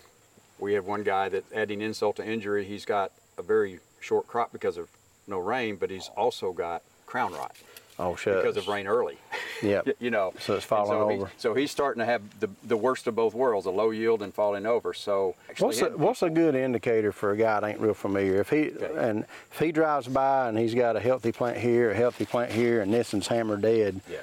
we 0.60 0.74
have 0.74 0.86
one 0.86 1.04
guy 1.04 1.30
that, 1.30 1.44
adding 1.54 1.82
insult 1.82 2.18
to 2.18 2.26
injury, 2.26 2.66
he's 2.66 2.86
got 2.86 3.12
a 3.38 3.42
very 3.42 3.80
short 4.00 4.28
crop 4.28 4.52
because 4.52 4.78
of 4.78 4.90
no 5.28 5.40
rain, 5.40 5.76
but 5.76 5.90
he's 5.90 6.10
also 6.16 6.52
got 6.52 6.82
crown 7.06 7.34
rot 7.34 7.56
oh, 8.00 8.16
shucks. 8.16 8.38
because 8.42 8.58
of 8.58 8.68
rain 8.68 8.88
early. 8.88 9.18
Yeah. 9.64 9.82
You 10.00 10.12
know. 10.12 10.34
So 10.40 10.54
it's 10.54 10.66
falling 10.66 10.92
so 10.92 11.08
he- 11.10 11.16
over. 11.16 11.32
so 11.38 11.54
he's 11.56 11.72
starting 11.72 12.00
to 12.00 12.06
have 12.06 12.22
the, 12.40 12.48
the 12.64 12.78
worst 12.78 13.08
of 13.08 13.16
both 13.16 13.34
worlds, 13.34 13.66
a 13.66 13.72
low 13.72 13.90
yield 13.90 14.22
and 14.22 14.32
falling 14.32 14.68
over. 14.68 14.94
So 14.94 15.34
What's 15.58 15.82
a, 15.82 15.90
what's 15.98 16.22
a 16.22 16.30
good 16.30 16.54
indicator 16.54 17.12
for 17.12 17.32
a 17.32 17.38
guy 17.38 17.60
that 17.60 17.68
ain't 17.68 17.80
real 17.80 17.96
familiar? 17.96 18.40
If 18.40 18.52
he 18.52 18.70
Okay. 18.70 18.92
and 18.96 19.26
if 19.52 19.58
he 19.60 19.72
drives 19.72 20.08
by 20.08 20.48
and 20.50 20.60
he's 20.60 20.76
got 20.76 20.96
a 20.96 21.00
healthy 21.00 21.32
plant 21.32 21.58
here, 21.58 21.90
a 21.90 21.96
healthy 21.96 22.24
plant 22.26 22.52
here, 22.52 22.82
and 22.82 22.94
this 22.94 23.14
one's 23.14 23.26
hammer 23.28 23.58
dead, 23.58 24.00
yeah, 24.08 24.18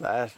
that's 0.00 0.32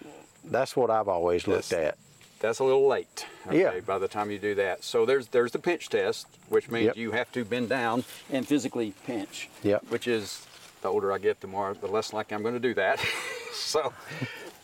that's 0.46 0.74
what 0.74 0.90
I've 0.90 1.06
always 1.06 1.46
looked 1.46 1.70
That's- 1.70 1.92
at. 1.92 1.98
that's 2.40 2.58
a 2.58 2.64
little 2.64 2.88
late. 2.88 3.26
Okay, 3.46 3.60
Yeah. 3.60 3.78
By 3.86 3.98
the 3.98 4.08
time 4.08 4.32
you 4.32 4.40
do 4.40 4.56
that, 4.56 4.82
so 4.82 5.06
there's 5.06 5.28
there's 5.28 5.52
the 5.52 5.60
pinch 5.60 5.90
test, 5.90 6.26
which 6.48 6.68
means 6.68 6.86
Yep. 6.86 6.96
you 6.96 7.12
have 7.12 7.30
to 7.32 7.44
bend 7.44 7.68
down 7.68 8.02
and 8.32 8.48
physically 8.48 8.94
pinch. 9.06 9.48
Yep. 9.62 9.84
Which 9.90 10.08
is 10.08 10.44
the 10.82 10.88
older 10.88 11.12
I 11.12 11.18
get, 11.18 11.40
the 11.40 11.46
more 11.46 11.74
the 11.74 11.86
less 11.86 12.12
likely 12.12 12.34
I'm 12.34 12.42
going 12.42 12.54
to 12.54 12.60
do 12.60 12.74
that. 12.74 13.04
so 13.52 13.92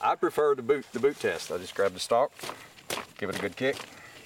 I 0.01 0.15
prefer 0.15 0.55
the 0.55 0.63
boot 0.63 0.87
the 0.93 1.01
boot 1.01 1.19
test. 1.19 1.51
I 1.53 1.59
just 1.59 1.75
grab 1.75 1.93
the 1.95 2.01
stalk, 2.01 2.33
give 3.19 3.31
it 3.31 3.39
a 3.39 3.41
good 3.41 3.57
kick. 3.57 3.77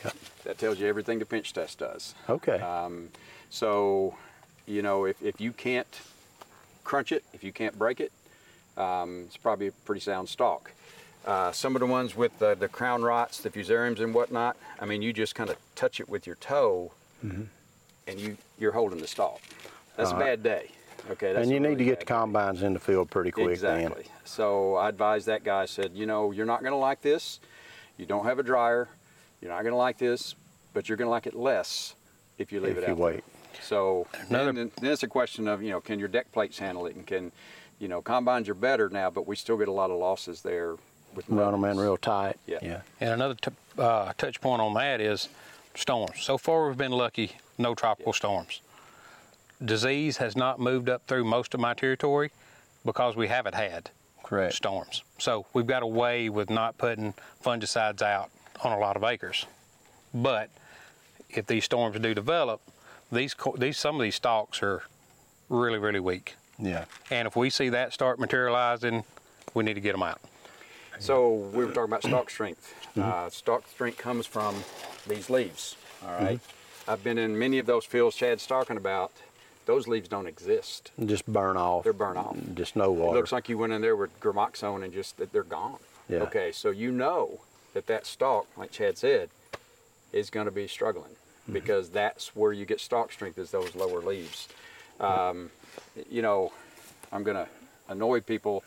Yep. 0.05 0.15
That 0.45 0.59
tells 0.59 0.79
you 0.79 0.87
everything 0.87 1.19
the 1.19 1.27
pinch 1.27 1.53
test 1.53 1.79
does. 1.79 2.15
Okay. 2.29 2.59
Um, 2.61 3.09
so, 3.51 4.17
you 4.67 4.83
know, 4.83 5.05
if, 5.05 5.21
if 5.23 5.41
you 5.41 5.53
can't 5.53 6.01
crunch 6.85 7.13
it, 7.13 7.25
if 7.35 7.45
you 7.45 7.53
can't 7.53 7.79
break 7.79 8.01
it, 8.01 8.13
um, 8.77 9.25
it's 9.27 9.37
probably 9.37 9.67
a 9.67 9.73
pretty 9.73 10.01
sound 10.01 10.29
stalk. 10.29 10.73
Uh, 11.27 11.53
some 11.53 11.77
of 11.77 11.81
the 11.81 11.87
ones 11.87 12.17
with 12.17 12.39
the, 12.39 12.55
the 12.55 12.69
crown 12.69 13.03
rots, 13.03 13.41
the 13.41 13.51
fusariums 13.51 14.01
and 14.01 14.15
whatnot, 14.15 14.57
I 14.81 14.87
mean, 14.87 15.03
you 15.03 15.13
just 15.13 15.35
kind 15.35 15.51
of 15.51 15.57
touch 15.75 16.01
it 16.01 16.09
with 16.09 16.27
your 16.27 16.37
toe 16.37 16.93
and 18.07 18.19
you, 18.19 18.39
you're 18.59 18.73
holding 18.73 19.01
the 19.01 19.07
stalk. 19.07 19.41
That's 19.97 20.13
All 20.13 20.17
a 20.17 20.21
bad 20.21 20.43
day. 20.43 20.71
Okay, 21.11 21.33
that's 21.33 21.43
and 21.45 21.51
you 21.51 21.57
a 21.57 21.61
need 21.61 21.69
really 21.69 21.79
to 21.79 21.85
get 21.85 22.01
the 22.01 22.07
bad 22.07 22.15
day. 22.15 22.21
combines 22.21 22.63
in 22.63 22.73
the 22.73 22.79
field 22.81 23.11
pretty 23.11 23.31
quick 23.31 23.49
Exactly. 23.51 24.05
So 24.25 24.77
I 24.77 24.89
advised 24.89 25.27
that 25.27 25.45
guy, 25.45 25.63
I 25.63 25.67
said, 25.67 25.93
you 25.95 26.07
know, 26.07 26.31
you're 26.31 26.47
not 26.47 26.61
going 26.61 26.73
to 26.73 26.77
like 26.79 27.03
this. 27.03 27.41
You 27.97 28.07
don't 28.07 28.25
have 28.25 28.39
a 28.39 28.43
dryer. 28.43 28.89
You're 29.41 29.51
not 29.51 29.63
going 29.63 29.73
to 29.73 29.77
like 29.79 29.99
this, 29.99 30.35
but 30.75 30.89
you're 30.89 30.97
going 30.97 31.07
to 31.07 31.11
like 31.11 31.27
it 31.27 31.35
less 31.35 31.95
if 32.39 32.53
you 32.53 32.61
leave 32.61 32.73
If 32.77 32.85
it 32.85 32.87
you 32.89 32.93
out 32.93 32.97
there. 32.97 33.05
wait. 33.07 33.25
So 33.63 34.07
Another- 34.29 34.53
then, 34.53 34.71
then 34.81 34.93
it's 34.93 35.03
a 35.03 35.09
question 35.09 35.49
of, 35.49 35.63
you 35.63 35.71
know, 35.71 35.81
can 35.81 35.99
your 35.99 36.09
deck 36.09 36.31
plates 36.33 36.59
handle 36.59 36.87
it? 36.87 36.95
And 36.97 37.07
can, 37.07 37.33
you 37.79 37.89
know, 37.89 38.01
combines 38.03 38.49
are 38.49 38.55
better 38.55 38.89
now, 38.89 39.11
but 39.11 39.27
we 39.27 39.37
still 39.37 39.57
get 39.57 39.69
a 39.69 39.73
lot 39.73 39.91
of 39.91 39.99
losses 39.99 40.43
there 40.43 40.77
with 41.15 41.29
Run 41.29 41.53
them 41.53 41.55
in 41.65 41.77
muddies. 41.77 41.81
real 41.83 41.97
tight. 41.97 42.37
Yeah. 42.47 42.59
Yeah. 42.63 42.81
And 43.01 43.11
another 43.11 43.35
t- 43.35 43.51
uh, 43.79 44.13
touch 44.17 44.41
point 44.41 44.63
on 44.63 44.75
that 44.75 45.01
is 45.01 45.29
storms. 45.75 46.21
So 46.23 46.39
far, 46.39 46.69
we've 46.69 46.77
been 46.79 46.93
lucky, 46.93 47.33
no 47.59 47.75
tropical 47.75 48.13
storms. 48.13 48.61
Disease 49.65 50.17
has 50.19 50.37
not 50.37 50.59
moved 50.59 50.89
up 50.89 51.07
through 51.07 51.25
most 51.25 51.55
of 51.55 51.61
my 51.61 51.75
territory 51.75 52.31
because 52.85 53.17
we 53.17 53.29
haven't 53.29 53.55
had 53.55 53.91
Correct. 54.23 54.55
storms. 54.55 55.03
So 55.19 55.47
we've 55.53 55.67
got 55.67 55.83
away 55.83 56.29
with 56.29 56.49
not 56.49 56.79
putting 56.79 57.15
fungicides 57.45 58.01
out 58.03 58.31
on 58.65 58.73
a 58.73 58.79
lot 58.79 58.97
of 58.97 59.05
acres. 59.05 59.47
But 60.15 60.51
if 61.29 61.47
these 61.47 61.65
storms 61.65 61.99
do 61.99 62.15
develop, 62.15 62.61
these 63.13 63.35
these 63.59 63.77
some 63.77 63.97
of 63.97 64.03
these 64.03 64.15
stalks 64.15 64.63
are 64.63 64.83
really 65.49 65.79
really 65.79 66.01
weak. 66.01 66.37
Yeah. 66.59 66.85
And 67.11 67.27
if 67.27 67.37
we 67.37 67.51
see 67.51 67.69
that 67.71 67.93
start 67.93 68.19
materializing, 68.19 69.05
we 69.55 69.65
need 69.65 69.75
to 69.75 69.81
get 69.81 69.93
them 69.93 70.03
out. 70.03 70.21
So 70.99 71.33
we 71.33 71.65
were 71.65 71.73
talking 71.73 71.85
about 71.85 72.03
stalk 72.03 72.29
strength. 72.29 72.75
Mm-hmm. 72.91 73.03
Uh, 73.03 73.31
stalk 73.31 73.67
strength 73.69 73.97
comes 73.97 74.27
from 74.27 74.55
these 75.07 75.31
leaves. 75.31 75.77
All 76.07 76.13
right? 76.13 76.39
Mm-hmm. 76.39 76.91
I've 76.91 77.03
been 77.03 77.17
in 77.17 77.39
many 77.39 77.59
of 77.59 77.67
those 77.67 77.87
fields 77.87 78.17
Chad's 78.17 78.47
talking 78.47 78.77
about. 78.77 79.13
Those 79.71 79.87
leaves 79.87 80.09
don't 80.09 80.27
exist. 80.27 80.91
Just 81.07 81.33
burn 81.33 81.57
off. 81.57 81.85
They're 81.85 81.93
burnt 81.93 82.19
off. 82.19 82.37
Just 82.55 82.75
no 82.75 82.87
It 82.93 82.99
water. 82.99 83.17
looks 83.19 83.31
like 83.31 83.49
you 83.49 83.57
went 83.57 83.73
in 83.73 83.81
there 83.81 83.95
with 83.95 84.11
gramoxone 84.19 84.83
and 84.83 84.93
just 84.93 85.17
that 85.19 85.31
they're 85.31 85.45
gone. 85.45 85.79
Yeah. 86.09 86.23
Okay, 86.25 86.51
so 86.51 86.71
you 86.71 86.91
know 86.91 87.39
that 87.73 87.87
that 87.87 88.05
stalk, 88.05 88.49
like 88.57 88.73
Chad 88.73 88.99
said, 88.99 89.31
is 90.13 90.29
going 90.29 90.47
to 90.47 90.51
be 90.51 90.67
struggling 90.67 91.13
Mm-hmm. 91.45 91.53
because 91.55 91.89
that's 91.89 92.35
where 92.37 92.53
you 92.53 92.67
get 92.67 92.81
stalk 92.81 93.13
strength 93.13 93.39
is 93.39 93.51
those 93.53 93.75
lower 93.77 94.01
leaves. 94.03 94.49
Um, 94.99 95.51
you 96.11 96.21
know, 96.21 96.53
I'm 97.13 97.23
going 97.23 97.37
to 97.37 97.47
annoy 97.89 98.21
people 98.23 98.63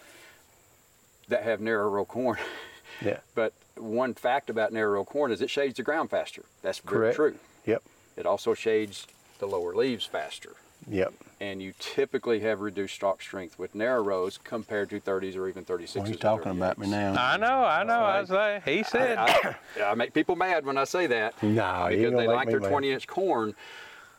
that 1.28 1.44
have 1.44 1.60
narrow 1.62 1.88
row 1.90 2.06
corn, 2.06 2.38
yeah. 3.06 3.18
but 3.36 3.52
one 3.76 4.14
fact 4.16 4.50
about 4.50 4.72
narrow 4.74 4.94
row 4.94 5.06
corn 5.06 5.32
is 5.34 5.42
it 5.42 5.50
shades 5.52 5.76
the 5.78 5.84
ground 5.84 6.10
faster. 6.10 6.44
That's 6.64 6.80
very 6.80 7.14
Correct. 7.14 7.16
true. 7.18 7.36
Yep. 7.66 7.84
It 8.18 8.26
also 8.26 8.54
shades 8.56 9.06
the 9.40 9.46
lower 9.48 9.76
leaves 9.76 10.06
faster 10.06 10.54
Yep. 10.90 11.14
and 11.42 11.62
you 11.62 11.74
typically 11.80 12.40
have 12.42 12.62
reduced 12.62 12.96
stalk 12.96 13.22
strength 13.22 13.58
with 13.60 13.76
narrow 13.76 14.02
rows 14.04 14.38
compared 14.44 14.90
to 14.92 15.00
30s 15.00 15.36
or 15.36 15.48
even 15.50 15.66
36s. 15.66 15.96
Well, 15.96 16.06
he's 16.06 16.18
talking 16.18 16.52
about 16.52 16.78
me 16.78 16.88
now. 16.90 17.14
I 17.18 17.38
know, 17.38 17.64
I 17.64 17.84
know. 17.84 18.00
I 18.02 18.24
say 18.26 18.62
he 18.66 18.84
said. 18.84 19.18
I, 19.18 19.56
I 19.84 19.94
make 19.96 20.14
people 20.14 20.36
mad 20.36 20.66
when 20.66 20.78
I 20.78 20.84
say 20.86 21.08
that 21.08 21.34
No, 21.44 21.50
you 21.50 21.56
ain't 21.58 21.90
because 21.90 22.12
gonna 22.12 22.18
they 22.18 22.28
like 22.28 22.50
their 22.50 22.60
20 22.60 22.92
inch 22.92 23.08
corn. 23.08 23.56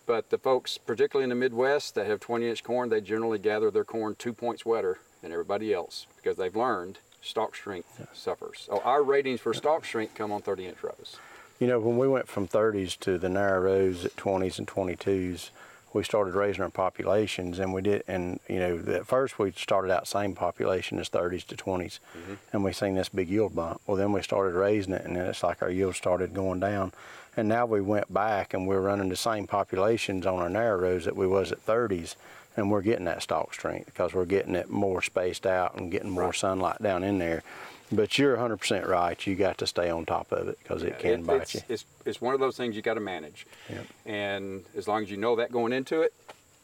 But 0.07 0.29
the 0.29 0.37
folks, 0.37 0.77
particularly 0.77 1.25
in 1.25 1.31
the 1.31 1.35
Midwest, 1.35 1.95
that 1.95 2.07
have 2.07 2.21
20 2.21 2.47
inch 2.49 2.63
corn, 2.63 2.91
they 2.91 3.01
generally 3.01 3.39
gather 3.39 3.71
their 3.71 3.85
corn 3.85 4.15
two 4.19 4.35
points 4.35 4.67
wetter 4.67 4.99
than 5.23 5.33
everybody 5.33 5.73
else 5.73 6.07
because 6.17 6.37
they've 6.37 6.55
learned 6.55 6.99
stalk 7.23 7.57
strength 7.57 8.07
suffers. 8.13 8.65
So 8.67 8.83
our 8.85 9.03
ratings 9.03 9.41
for 9.41 9.55
stalk 9.55 9.87
strength 9.87 10.15
come 10.15 10.31
on 10.31 10.43
30 10.43 10.67
inch 10.67 10.83
rows. 10.83 11.17
You 11.59 11.69
know, 11.69 11.79
when 11.81 11.97
we 11.97 12.07
went 12.07 12.29
from 12.29 12.47
30s 12.47 12.99
to 13.01 13.17
the 13.17 13.31
narrow 13.31 13.61
rows 13.63 14.05
at 14.05 14.15
20s 14.17 14.59
and 14.59 14.69
22s, 14.69 15.49
we 15.95 16.03
started 16.03 16.35
raising 16.35 16.63
our 16.63 16.69
populations, 16.71 17.59
and 17.59 17.73
we 17.73 17.81
did. 17.81 18.03
And 18.07 18.41
you 18.49 18.59
know, 18.59 18.83
at 18.93 19.07
first 19.07 19.39
we 19.39 19.53
started 19.53 19.91
out 19.91 20.07
same 20.07 20.35
population 20.35 20.99
as 20.99 21.09
30s 21.09 21.47
to 21.47 21.57
20s, 21.57 22.01
mm-hmm. 22.17 22.35
and 22.53 22.65
we 22.65 22.73
seen 22.73 22.97
this 22.97 23.09
big 23.09 23.31
yield 23.31 23.55
bump. 23.55 23.81
Well, 23.87 23.97
then 23.97 24.13
we 24.13 24.21
started 24.21 24.55
raising 24.59 24.93
it, 24.93 25.05
and 25.05 25.17
then 25.17 25.27
it's 25.27 25.43
like 25.43 25.63
our 25.63 25.71
yield 25.71 25.95
started 25.95 26.35
going 26.35 26.61
down. 26.61 26.93
And 27.37 27.49
now 27.49 27.65
we 27.65 27.81
went 27.81 28.13
back, 28.13 28.53
and 28.55 28.67
we're 28.67 28.81
running 28.81 29.09
the 29.09 29.17
same 29.17 29.47
populations 29.47 30.27
on 30.27 30.39
our 30.41 30.51
narrow 30.51 30.79
rows 30.79 31.05
that 31.05 31.17
we 31.17 31.27
was 31.27 31.53
at 31.53 31.65
30s, 31.65 32.17
and 32.57 32.71
we're 32.71 32.83
getting 32.83 33.07
that 33.07 33.23
stalk 33.23 33.55
strength 33.55 33.87
because 33.87 34.13
we're 34.13 34.25
getting 34.25 34.55
it 34.55 34.69
more 34.71 35.01
spaced 35.01 35.47
out 35.47 35.77
and 35.77 35.91
getting 35.91 36.11
more 36.11 36.27
Right. 36.27 36.35
sunlight 36.35 36.83
down 36.83 37.03
in 37.03 37.19
there. 37.19 37.43
But 37.93 38.19
you're 38.19 38.37
100% 38.37 38.87
right. 38.89 39.27
You 39.27 39.35
got 39.37 39.59
to 39.59 39.67
stay 39.67 39.91
on 39.91 40.05
top 40.07 40.33
of 40.33 40.49
it 40.49 40.59
because 40.63 40.83
it 40.83 40.99
can 40.99 41.21
It- 41.21 41.27
bite 41.27 41.43
it's, 41.43 41.55
you. 41.55 41.61
It's, 41.69 41.85
it's 42.05 42.21
one 42.21 42.35
of 42.35 42.41
those 42.41 42.57
things 42.57 42.75
you 42.77 42.83
got 42.83 42.95
to 42.95 43.01
manage. 43.01 43.47
Yep. 43.69 43.87
And 44.07 44.65
as 44.77 44.89
long 44.89 45.03
as 45.03 45.11
you 45.11 45.17
know 45.17 45.37
that 45.37 45.53
going 45.53 45.73
into 45.73 46.01
it 46.03 46.13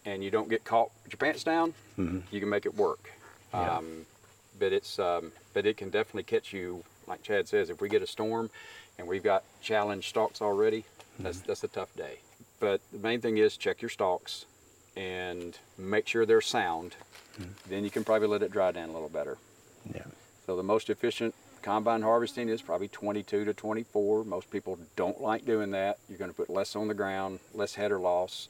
and 0.06 0.24
you 0.24 0.30
don't 0.30 0.48
get 0.48 0.64
caught 0.64 0.90
with 1.04 1.12
your 1.12 1.18
pants 1.18 1.44
down, 1.44 1.74
you 1.98 2.40
can 2.40 2.48
make 2.48 2.64
it 2.66 2.74
work. 2.74 3.10
Mm-hmm. 3.52 3.64
Yeah. 3.66 3.76
Um, 3.76 4.06
but 4.58 4.72
it's 4.72 4.98
um, 4.98 5.32
but 5.54 5.66
it 5.66 5.76
can 5.76 5.90
definitely 5.90 6.22
catch 6.24 6.52
you, 6.52 6.84
like 7.06 7.22
Chad 7.22 7.48
says, 7.48 7.68
if 7.70 7.80
we 7.80 7.88
get 7.88 8.02
a 8.02 8.06
storm 8.06 8.50
and 8.98 9.06
we've 9.08 9.22
got 9.22 9.42
challenge 9.62 10.08
stalks 10.08 10.40
already, 10.42 10.84
that's 11.18 11.38
Mm-hmm. 11.38 11.46
that's 11.46 11.64
a 11.64 11.68
tough 11.68 11.94
day. 11.96 12.18
But 12.60 12.80
the 12.92 12.98
main 12.98 13.20
thing 13.20 13.36
is 13.38 13.56
check 13.56 13.80
your 13.82 13.88
stalks 13.90 14.44
and 14.96 15.56
make 15.78 16.06
sure 16.08 16.24
they're 16.26 16.40
sound. 16.40 16.94
Mm-hmm. 17.40 17.50
Then 17.70 17.84
you 17.84 17.90
can 17.90 18.04
probably 18.04 18.28
let 18.28 18.42
it 18.42 18.50
dry 18.52 18.72
down 18.72 18.88
a 18.88 18.92
little 18.92 19.08
better. 19.08 19.36
Yeah. 19.94 20.02
So 20.50 20.56
the 20.56 20.64
most 20.64 20.90
efficient 20.90 21.32
combine 21.62 22.02
harvesting 22.02 22.48
is 22.48 22.60
probably 22.60 22.88
22 22.88 23.44
to 23.44 23.54
24. 23.54 24.24
Most 24.24 24.50
people 24.50 24.80
don't 24.96 25.20
like 25.20 25.46
doing 25.46 25.70
that. 25.70 25.98
You're 26.08 26.18
going 26.18 26.32
to 26.32 26.36
put 26.36 26.50
less 26.50 26.74
on 26.74 26.88
the 26.88 26.94
ground, 26.94 27.38
less 27.54 27.76
header 27.76 28.00
loss. 28.00 28.48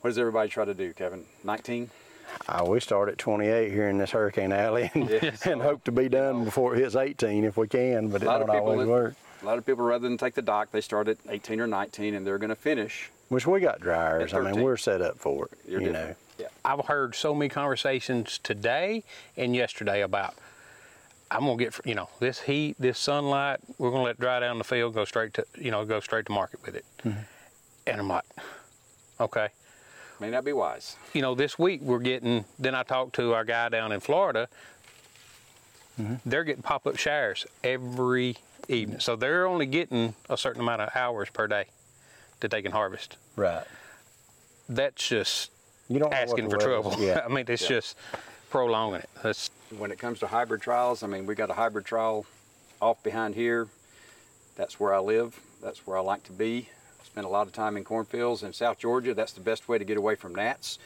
What 0.00 0.10
does 0.10 0.18
everybody 0.18 0.48
try 0.48 0.64
to 0.64 0.74
do, 0.74 0.92
Kevin? 0.92 1.24
19? 1.44 1.88
Uh, 2.48 2.64
we 2.66 2.80
start 2.80 3.08
at 3.08 3.16
28 3.16 3.70
here 3.70 3.88
in 3.88 3.98
this 3.98 4.10
Hurricane 4.10 4.50
Alley 4.50 4.90
and, 4.92 5.08
Yeah. 5.08 5.36
and 5.44 5.62
hope 5.62 5.84
to 5.84 5.92
be 5.92 6.08
done 6.08 6.42
before 6.42 6.74
it 6.74 6.80
hits 6.80 6.96
18 6.96 7.44
if 7.44 7.56
we 7.56 7.68
can, 7.68 8.08
but 8.08 8.20
it 8.20 8.24
don't 8.24 8.50
always 8.50 8.88
work. 8.88 9.14
A 9.42 9.46
lot 9.46 9.56
of 9.56 9.64
people, 9.64 9.84
rather 9.84 10.08
than 10.08 10.18
take 10.18 10.34
the 10.34 10.42
dock, 10.42 10.72
they 10.72 10.80
start 10.80 11.06
at 11.06 11.18
18 11.28 11.60
or 11.60 11.68
19, 11.68 12.12
and 12.16 12.26
they're 12.26 12.38
going 12.38 12.50
to 12.50 12.56
finish. 12.56 13.08
Which 13.28 13.46
we 13.46 13.60
got 13.60 13.80
dryers. 13.80 14.34
I 14.34 14.40
mean, 14.40 14.60
we're 14.60 14.76
set 14.76 15.00
up 15.00 15.16
for 15.16 15.44
it. 15.44 15.58
You're 15.70 15.80
you 15.80 15.92
different. 15.92 16.08
know. 16.08 16.16
I've 16.64 16.86
heard 16.86 17.14
so 17.14 17.34
many 17.34 17.48
conversations 17.48 18.38
today 18.38 19.04
and 19.36 19.54
yesterday 19.54 20.02
about 20.02 20.34
I'm 21.30 21.40
gonna 21.40 21.56
get 21.56 21.78
you 21.84 21.94
know 21.94 22.08
this 22.18 22.40
heat, 22.40 22.76
this 22.78 22.98
sunlight. 22.98 23.60
We're 23.78 23.90
gonna 23.90 24.02
let 24.02 24.10
it 24.16 24.20
dry 24.20 24.40
down 24.40 24.58
the 24.58 24.64
field, 24.64 24.94
go 24.94 25.04
straight 25.04 25.34
to 25.34 25.46
you 25.58 25.70
know 25.70 25.84
go 25.84 26.00
straight 26.00 26.26
to 26.26 26.32
market 26.32 26.60
with 26.64 26.74
it. 26.74 26.84
Mm-hmm. 27.04 27.20
And 27.86 28.00
I'm 28.00 28.08
like, 28.08 28.24
okay. 29.20 29.48
May 30.18 30.30
not 30.30 30.44
be 30.44 30.52
wise. 30.52 30.96
You 31.14 31.22
know, 31.22 31.34
this 31.34 31.58
week 31.58 31.80
we're 31.80 31.98
getting. 31.98 32.44
Then 32.58 32.74
I 32.74 32.82
talked 32.82 33.14
to 33.14 33.32
our 33.32 33.44
guy 33.44 33.68
down 33.68 33.92
in 33.92 34.00
Florida. 34.00 34.48
Mm-hmm. 36.00 36.14
They're 36.26 36.44
getting 36.44 36.62
pop-up 36.62 36.96
showers 36.96 37.46
every 37.64 38.36
evening, 38.68 39.00
so 39.00 39.16
they're 39.16 39.46
only 39.46 39.66
getting 39.66 40.14
a 40.28 40.36
certain 40.36 40.60
amount 40.60 40.82
of 40.82 40.90
hours 40.94 41.30
per 41.30 41.46
day 41.46 41.66
that 42.40 42.50
they 42.50 42.60
can 42.62 42.72
harvest. 42.72 43.16
Right. 43.36 43.64
That's 44.68 45.08
just 45.08 45.50
You 45.90 45.98
don't 45.98 46.14
asking 46.14 46.48
for 46.48 46.56
trouble. 46.56 46.94
Yeah. 46.98 47.20
I 47.24 47.28
mean, 47.28 47.44
it's 47.48 47.62
Yeah. 47.62 47.68
just 47.68 47.96
prolonging 48.48 49.00
it. 49.00 49.10
That's 49.22 49.50
When 49.76 49.90
it 49.90 49.98
comes 49.98 50.20
to 50.20 50.28
hybrid 50.28 50.62
trials, 50.62 51.02
I 51.02 51.06
mean, 51.08 51.26
we 51.26 51.34
got 51.34 51.50
a 51.50 51.54
hybrid 51.54 51.84
trial 51.84 52.24
off 52.80 53.02
behind 53.02 53.34
here. 53.34 53.66
That's 54.56 54.78
where 54.80 54.94
I 54.94 55.00
live. 55.00 55.38
That's 55.60 55.86
where 55.86 55.96
I 55.98 56.00
like 56.00 56.22
to 56.24 56.32
be. 56.32 56.68
Spend 57.04 57.26
a 57.26 57.30
lot 57.30 57.46
of 57.48 57.52
time 57.52 57.76
in 57.76 57.82
cornfields 57.84 58.42
in 58.44 58.52
South 58.52 58.78
Georgia. 58.78 59.14
That's 59.14 59.32
the 59.32 59.40
best 59.40 59.68
way 59.68 59.78
to 59.78 59.84
get 59.84 59.96
away 59.96 60.14
from 60.14 60.32
gnats. 60.34 60.78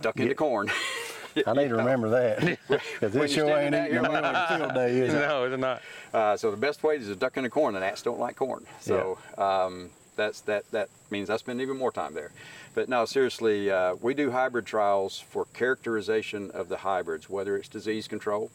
Duck 0.00 0.16
into 0.16 0.28
Yeah. 0.30 0.34
corn. 0.34 0.70
I 1.46 1.52
need 1.52 1.68
to 1.68 1.76
remember 1.76 2.08
that. 2.10 2.58
Because 2.68 3.12
this 3.12 3.14
you're 3.14 3.46
sure 3.46 3.48
standing 3.48 3.66
ain't 3.66 3.74
out 3.74 3.80
eating 3.86 3.92
here 3.92 4.02
the 4.02 4.08
middle 4.08 4.46
field 4.58 4.74
day, 4.74 4.98
is 4.98 5.14
it? 5.14 5.18
no, 5.18 5.44
it's 5.44 5.60
not. 5.60 5.82
Uh, 6.12 6.36
so 6.36 6.50
the 6.50 6.56
best 6.56 6.82
way 6.82 6.96
is 6.96 7.06
to 7.06 7.14
duck 7.16 7.36
into 7.36 7.48
corn. 7.50 7.74
The 7.74 7.80
gnats 7.80 8.02
don't 8.02 8.18
like 8.18 8.36
corn. 8.36 8.64
So 8.80 9.18
um, 9.36 9.90
that's 10.16 10.40
that. 10.42 10.64
That 10.72 10.88
means 11.10 11.30
I 11.30 11.36
spend 11.36 11.60
even 11.60 11.76
more 11.76 11.92
time 11.92 12.12
there. 12.14 12.30
But 12.74 12.88
no, 12.88 13.04
seriously, 13.04 13.70
uh, 13.70 13.96
we 14.00 14.14
do 14.14 14.30
hybrid 14.30 14.66
trials 14.66 15.18
for 15.18 15.46
characterization 15.54 16.50
of 16.52 16.68
the 16.68 16.76
hybrids, 16.76 17.28
whether 17.28 17.56
it's 17.56 17.68
disease 17.68 18.06
control, 18.06 18.50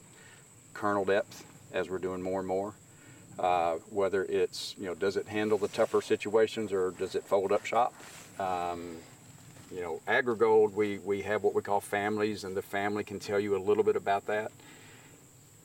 kernel 0.74 1.06
depth, 1.06 1.46
as 1.74 1.90
we're 1.90 1.98
doing 1.98 2.22
more 2.22 2.40
and 2.40 2.48
more. 2.48 2.74
Uh, 3.40 3.76
whether 3.90 4.26
it's 4.26 4.76
you 4.78 4.86
know 4.86 4.94
does 4.94 5.18
it 5.18 5.28
handle 5.28 5.58
the 5.58 5.68
tougher 5.70 6.02
situations 6.02 6.72
or 6.72 6.92
does 6.92 7.16
it 7.16 7.24
fold 7.24 7.52
up 7.52 7.66
shop? 7.66 7.94
Um, 8.40 8.98
you 9.74 9.82
know, 9.82 10.02
AgriGold, 10.08 10.74
we, 10.74 11.00
we 11.00 11.24
have 11.24 11.42
what 11.42 11.56
we 11.56 11.62
call 11.64 11.82
families, 11.82 12.44
and 12.44 12.56
the 12.56 12.62
family 12.62 13.04
can 13.04 13.20
tell 13.20 13.40
you 13.40 13.56
a 13.56 13.58
little 13.58 13.84
bit 13.84 13.96
about 13.96 14.28
that. 14.28 14.52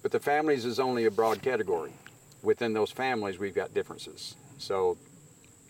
But 0.03 0.13
the 0.13 0.21
families 0.21 0.65
is 0.65 0.81
only 0.81 1.05
a 1.05 1.11
broad 1.11 1.43
category. 1.43 1.93
Within 2.43 2.73
those 2.73 2.91
families, 2.91 3.39
we've 3.39 3.55
got 3.55 3.75
differences. 3.75 4.35
So, 4.57 4.97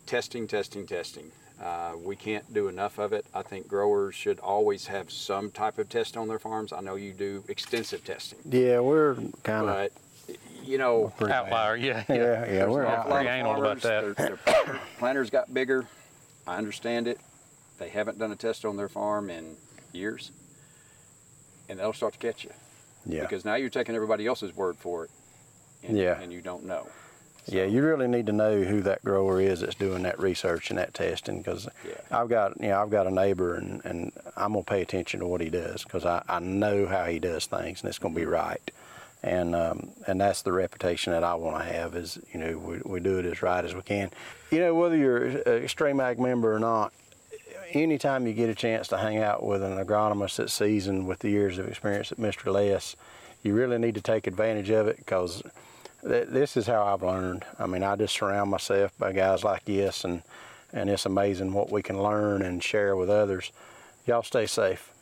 testing, 0.07 0.47
testing, 0.47 0.87
testing. 0.87 1.33
Uh, 1.63 1.93
we 2.05 2.15
can't 2.15 2.53
do 2.55 2.69
enough 2.69 2.99
of 2.99 3.13
it. 3.13 3.27
I 3.35 3.43
think 3.43 3.67
growers 3.67 4.15
should 4.15 4.39
always 4.39 4.87
have 4.87 5.11
some 5.11 5.51
type 5.51 5.79
of 5.79 5.89
test 5.89 6.17
on 6.17 6.29
their 6.29 6.39
farms. 6.39 6.73
I 6.73 6.81
know 6.81 6.95
you 6.95 7.13
do 7.13 7.43
extensive 7.49 8.05
testing, 8.05 8.39
Yeah, 8.49 8.79
we're 8.81 9.17
kind 9.43 9.69
of 9.69 9.91
you 10.63 10.79
know. 10.79 11.13
Outlier, 11.21 11.77
yeah, 11.77 12.05
Yeah, 12.09 12.15
yeah. 12.15 12.53
yeah, 12.53 12.67
we're 12.67 12.83
an 12.85 12.93
awful 12.95 13.13
out. 13.15 13.25
lot 13.25 13.27
anal 13.27 13.57
about 13.65 13.81
farmers, 13.81 14.15
that. 14.17 14.17
their- 14.17 14.37
their 14.65 14.81
planters 14.99 15.31
got 15.31 15.53
bigger. 15.53 15.87
I 16.47 16.57
understand 16.59 17.09
it. 17.09 17.19
They 17.79 17.89
haven't 17.89 18.19
done 18.19 18.31
a 18.33 18.37
test 18.37 18.65
on 18.65 18.77
their 18.77 18.89
farm 18.89 19.29
in 19.31 19.57
years, 19.93 20.31
and 21.69 21.79
they'll 21.79 21.93
start 21.93 22.13
to 22.13 22.19
catch 22.19 22.45
you 22.45 22.51
Yeah. 23.07 23.23
because 23.23 23.45
now 23.45 23.55
you're 23.57 23.69
taking 23.71 23.95
everybody 23.97 24.27
else's 24.27 24.55
word 24.55 24.77
for 24.77 25.05
it, 25.07 25.11
and, 25.83 25.97
Yeah. 25.97 26.21
and 26.21 26.33
you 26.33 26.41
don't 26.41 26.65
know. 26.65 26.87
Yeah, 27.49 27.65
you 27.65 27.83
really 27.83 28.09
need 28.09 28.27
to 28.27 28.33
know 28.33 28.63
who 28.63 28.83
that 28.83 29.03
grower 29.05 29.41
is 29.41 29.61
that's 29.61 29.75
doing 29.75 30.03
that 30.03 30.19
research 30.19 30.71
and 30.71 30.79
that 30.79 30.93
testing 30.95 31.39
because 31.39 31.69
Yeah. 31.87 31.93
I've 32.11 32.29
got 32.29 32.61
you 32.61 32.69
know 32.69 32.83
I've 32.83 32.91
got 32.91 33.07
a 33.07 33.11
neighbor 33.11 33.55
and, 33.55 33.83
and 33.85 34.13
I'm 34.37 34.53
gonna 34.53 34.65
pay 34.65 34.83
attention 34.83 35.21
to 35.21 35.27
what 35.27 35.41
he 35.41 35.49
does 35.51 35.83
because 35.83 36.05
I, 36.05 36.23
I 36.29 36.41
know 36.41 36.87
how 36.87 37.07
he 37.07 37.19
does 37.19 37.47
things 37.47 37.81
and 37.81 37.89
it's 37.89 37.99
gonna 37.99 38.15
be 38.15 38.27
right, 38.27 38.61
and 39.23 39.55
um, 39.55 39.91
and 40.07 40.21
that's 40.21 40.43
the 40.43 40.53
reputation 40.53 41.13
that 41.13 41.25
I 41.25 41.35
want 41.35 41.63
to 41.65 41.73
have 41.73 41.97
is 41.97 42.19
you 42.33 42.41
know 42.41 42.59
we, 42.59 42.81
we 42.85 43.01
do 43.01 43.19
it 43.19 43.25
as 43.25 43.43
right 43.43 43.65
as 43.65 43.75
we 43.75 43.83
can, 43.83 44.11
you 44.51 44.61
know 44.61 44.75
whether 44.75 44.97
you're 44.97 45.25
an 45.25 45.43
XtremeAg 45.45 46.19
member 46.19 46.55
or 46.55 46.59
not. 46.59 46.93
Anytime 47.73 48.27
you 48.27 48.33
get 48.33 48.49
a 48.49 48.55
chance 48.55 48.89
to 48.89 48.97
hang 48.97 49.19
out 49.19 49.43
with 49.43 49.63
an 49.63 49.77
agronomist 49.77 50.37
that's 50.37 50.55
seasoned 50.55 51.07
with 51.07 51.19
the 51.19 51.29
years 51.29 51.59
of 51.59 51.69
experience 51.69 52.09
that 52.09 52.19
Mr. 52.19 52.51
Les, 52.51 52.97
you 53.43 53.53
really 53.55 53.77
need 53.77 53.95
to 53.97 54.01
take 54.01 54.27
advantage 54.27 54.71
of 54.71 54.89
it 54.89 54.97
because 54.97 55.43
th- 56.07 56.29
this 56.29 56.57
is 56.57 56.67
how 56.67 56.85
I've 56.85 57.03
learned. 57.03 57.45
I 57.59 57.67
mean, 57.67 57.83
I 57.83 57.97
just 57.97 58.15
surround 58.15 58.51
myself 58.51 58.97
by 58.99 59.13
guys 59.13 59.45
like 59.45 59.65
this, 59.65 60.05
and 60.05 60.23
and 60.73 60.91
it's 60.91 61.07
amazing 61.07 61.55
what 61.55 61.71
we 61.71 61.83
can 61.83 62.03
learn 62.03 62.43
and 62.43 62.63
share 62.63 62.95
with 62.95 63.09
others. 63.09 63.53
Y'all 64.07 64.23
stay 64.23 64.47
safe. 64.47 64.93